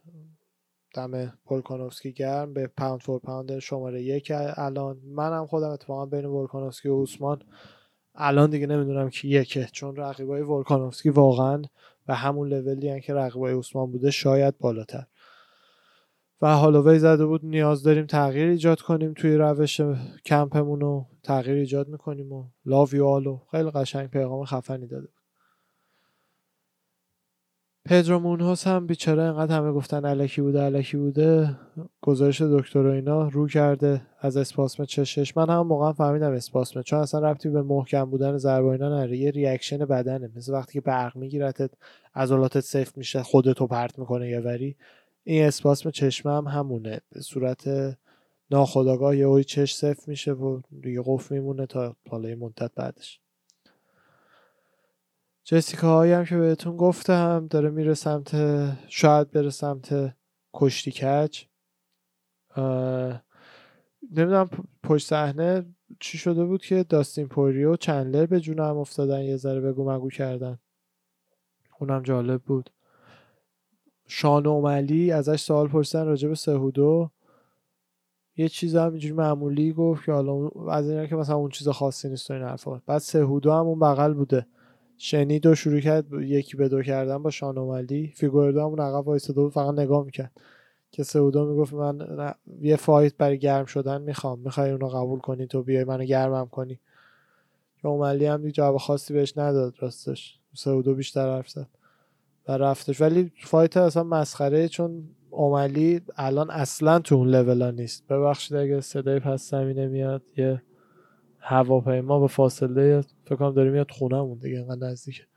[0.94, 2.54] دم ولکانوفسکی گرم.
[2.54, 4.98] به پاوند فور پاوند شماره یک الان.
[5.06, 7.42] منم خودم اتفاقا بین ولکانوفسکی و اوسمان
[8.16, 11.62] الان دیگه نمی‌دونم کی یکه چون رقیبای ولکانوفسکی واقعا
[12.08, 15.06] به همون لولی که رقیبای اوسمان بوده شاید بالاتر.
[16.42, 19.82] و هالووی زده بود نیاز داریم تغییر ایجاد کنیم توی روش
[20.26, 21.06] کمپمون رو.
[21.24, 23.40] تغییر ایجاد می‌کنیم و لاو یو آلو.
[23.52, 25.08] خیلی قشنگ پیغام خفنی داده
[27.86, 31.58] پدرو مونهوس هم بیچاره انقدر همه گفتن الکی بوده الکی بوده.
[32.02, 35.38] گزارش دکتر و اینا رو کرده از اسپاسم چشش.
[35.38, 39.78] من هم موقع فهمیدم اسپاسمه چون اصلا ربطی به محکم بودن ضربه اینا یه reaction
[39.78, 41.72] بدنه مثل وقتی که برق میگیرتت
[42.16, 44.76] عضلاتت سفت میشه خودتو پرت می‌کنه یه وری.
[45.24, 47.64] این اسپاسم چشمه هم همونه به صورت
[48.52, 53.20] ناخداگاه یه چش سفت میشه و دیگه قفل میمونه تا حالا مدت بعدش.
[55.52, 58.36] جسیکا هایی هم که بهتون گفتم داره میره سمت
[58.88, 60.16] شاید بره سمت
[60.54, 61.44] کشتی کج.
[64.12, 64.50] نمی‌دونم
[64.84, 65.66] پشت صحنه
[66.00, 69.92] چی شده بود که داستین پوری و چندلر به جون هم افتادن یه ذره بگو
[69.92, 70.60] مگو کردن.
[71.80, 72.70] اونم جالب بود.
[74.08, 77.10] شان و عملی ازش سوال پرسیدن راجع به سهودو.
[78.38, 82.10] یه چیز هم اینجوری معمولی گفت که حالا از این که مثلا اون چیز خاصی
[82.10, 82.82] نیست و این حرفا.
[82.86, 84.48] بعد سهودو هم اون بغل بوده.
[85.02, 89.52] شنید و شروع کرد یکی به دو کردن با شانومالی فیگوردو همون عقب وایساده بود
[89.52, 90.32] فقط نگاه می‌کرد.
[90.92, 92.00] که سعودو می‌گفت من
[92.62, 94.40] یه فایت برای گرم شدن می‌خوام.
[94.40, 96.80] می‌خوای اونو قبول کنی تو بیای منو گرمم کنی.
[97.82, 100.40] که اوملی هم دیگه جواب خاصی بهش نداد راستش.
[100.54, 101.68] سهودو بیشتر حرف زد
[102.48, 103.02] و رفتش.
[103.02, 108.08] ولی fight اصلا مسخره چون اوملی الان اصلا تو اون لولا نیست.
[108.08, 110.62] ببخشید اگه صدای پس زمینه میاد یه
[111.40, 115.28] هواپیما به فاصله فکر کنم داره میاد خونهمون دیگه انقدر نزدیک.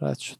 [0.00, 0.36] رد شد.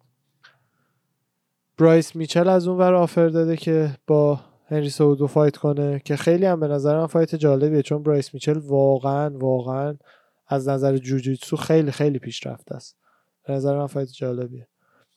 [1.78, 6.46] برایس میچل از اون ور offer داده که با هنری سهودو fight کنه که خیلی
[6.46, 9.96] هم به نظر من fight جالبیه چون برایس میچل واقعا واقعا
[10.48, 12.96] از نظر جوجیتسو خیلی خیلی پیشرفته است.
[13.46, 14.68] به نظر من fight جالبیه.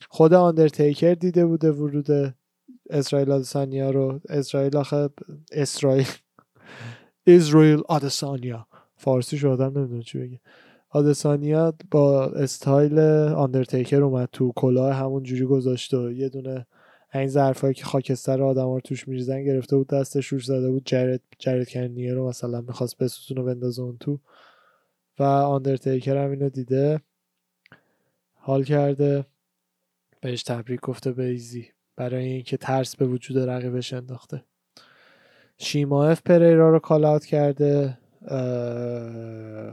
[0.10, 2.36] خود آندرتیکر دیده بوده ورود
[2.90, 4.20] اسرائیل آدسانیا رو.
[4.30, 5.10] اسرائیل آخه
[5.52, 6.08] اسرائیل.
[7.28, 8.68] اسرائیل آدسانیا.
[9.04, 10.40] فارسی شو آدم نمی‌دونه چی بگه.
[10.90, 13.00] آدسانیا با استایل
[13.30, 16.66] آندرتیکر اومد تو کلاه همون جوری گذاشت و یه دونه
[17.14, 21.22] این ظرفایی که خاکستر آدم ها توش میریزن گرفته بود دستش روش زده بود جرد
[21.40, 24.20] جرد کنیر رو مثلا می‌خواست بسوزون و بندازه اون تو.
[25.20, 27.02] و آندرتیکر هم اینو دیده
[28.34, 29.26] حال کرده
[30.22, 34.44] بهش تبریک گفته به ایزی برای اینکه ترس به وجود رقیبش انداخته.
[35.58, 37.98] شیماف پریرا رو کالات کرده.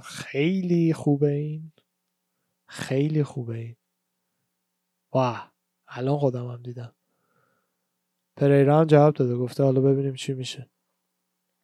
[0.02, 1.72] خیلی خوبه این.
[2.66, 3.76] خیلی خوبه این.
[5.12, 5.52] واه
[5.88, 6.94] الان خودم هم دیدم.
[8.36, 10.70] پریرا هم جواب داده گفته حالا ببینیم چی میشه.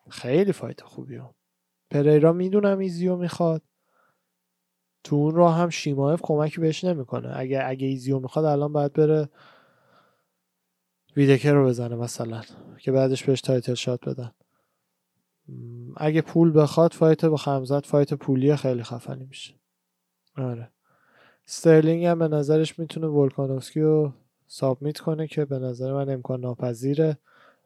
[0.09, 1.35] خیلی fight خوبی هم.
[1.91, 3.63] پریرا می‌دونم ایزیو می‌خواد.
[5.05, 7.33] تو اون راه هم شیماف کمکی بهش نمی‌کنه.
[7.37, 9.29] اگه اگه ایزیو می‌خواد الان باید بره
[11.17, 12.43] ویدکر رو بزنه مثلا
[12.79, 14.33] که بعدش بهش title shot بدن.
[15.97, 19.55] اگه پول بخواد fight با خمزت fight پولی خیلی خفنی میشه.
[20.37, 20.71] آره.
[21.47, 24.13] سترلینگ هم به نظرش می‌تونه ولکانوفسکی رو
[24.47, 27.19] submit کنه که به نظر من امکان ناپذیره.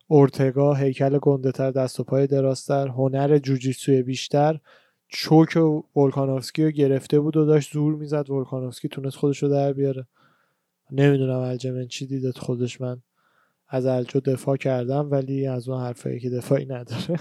[0.06, 4.60] اورتگا هیکل گنده تر دست و پای دراستر هنر جوجیتسوی بیشتر.
[5.08, 5.56] چوک
[5.96, 8.30] ولکانوفسکی رو گرفته بود و داشت زور می‌زد.
[8.30, 10.06] ولکانوفسکی تونست خودش رو در بیاره.
[10.90, 12.80] نمی‌دونم الجمن چی دیدت خودش.
[12.80, 13.02] من
[13.68, 17.20] از الجو دفاع کردم ولی از اون حرفایی که دفاعی نداره.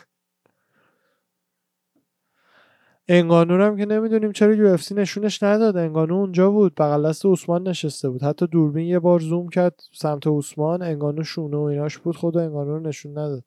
[3.11, 5.77] انگانو هم که نمی‌دونیم چرا یو اف سی نشونش نداد.
[5.77, 6.75] انگانو اونجا بود.
[6.75, 8.23] بغل دست عثمان نشسته بود.
[8.23, 10.81] حتی دوربین یه بار زوم کرد سمت عثمان.
[10.81, 12.15] انگانو شونه و ایناش بود.
[12.15, 13.43] خود انگانو رو نشون نداد.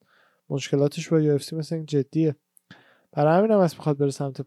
[0.50, 2.36] مشکلاتش با UFC مثل جدیه.
[3.12, 4.40] برای همین هم از می‌خواد بره سمت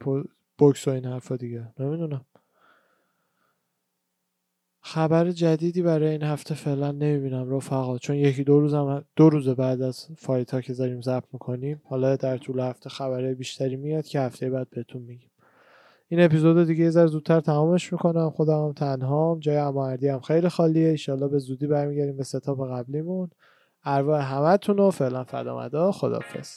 [0.58, 1.68] بوکس و این حرفا دیگه.
[1.80, 2.26] نمی‌دونم.
[4.88, 9.50] خبر جدیدی برای این هفته فعلا نمی‌بینم رفقا چون یکی دو روز هم دو روز
[9.50, 14.06] بعد از fight ها که داریم ضبط می‌کنیم حالا در طول هفته خبرهای بیشتری میاد
[14.06, 15.30] که هفته بعد بهتون میگیم.
[16.08, 18.30] این اپیزود دیگه یه ذره زودتر تمامش می‌کنم.
[18.30, 20.90] خودم هم تنهام جای اماردی هم خیلی خالیه.
[20.90, 23.30] ایشالله به زودی برمیگردیم به setup قبلیمون.
[23.84, 26.50] ارواح همتون و فعلا فدامدا خدافظ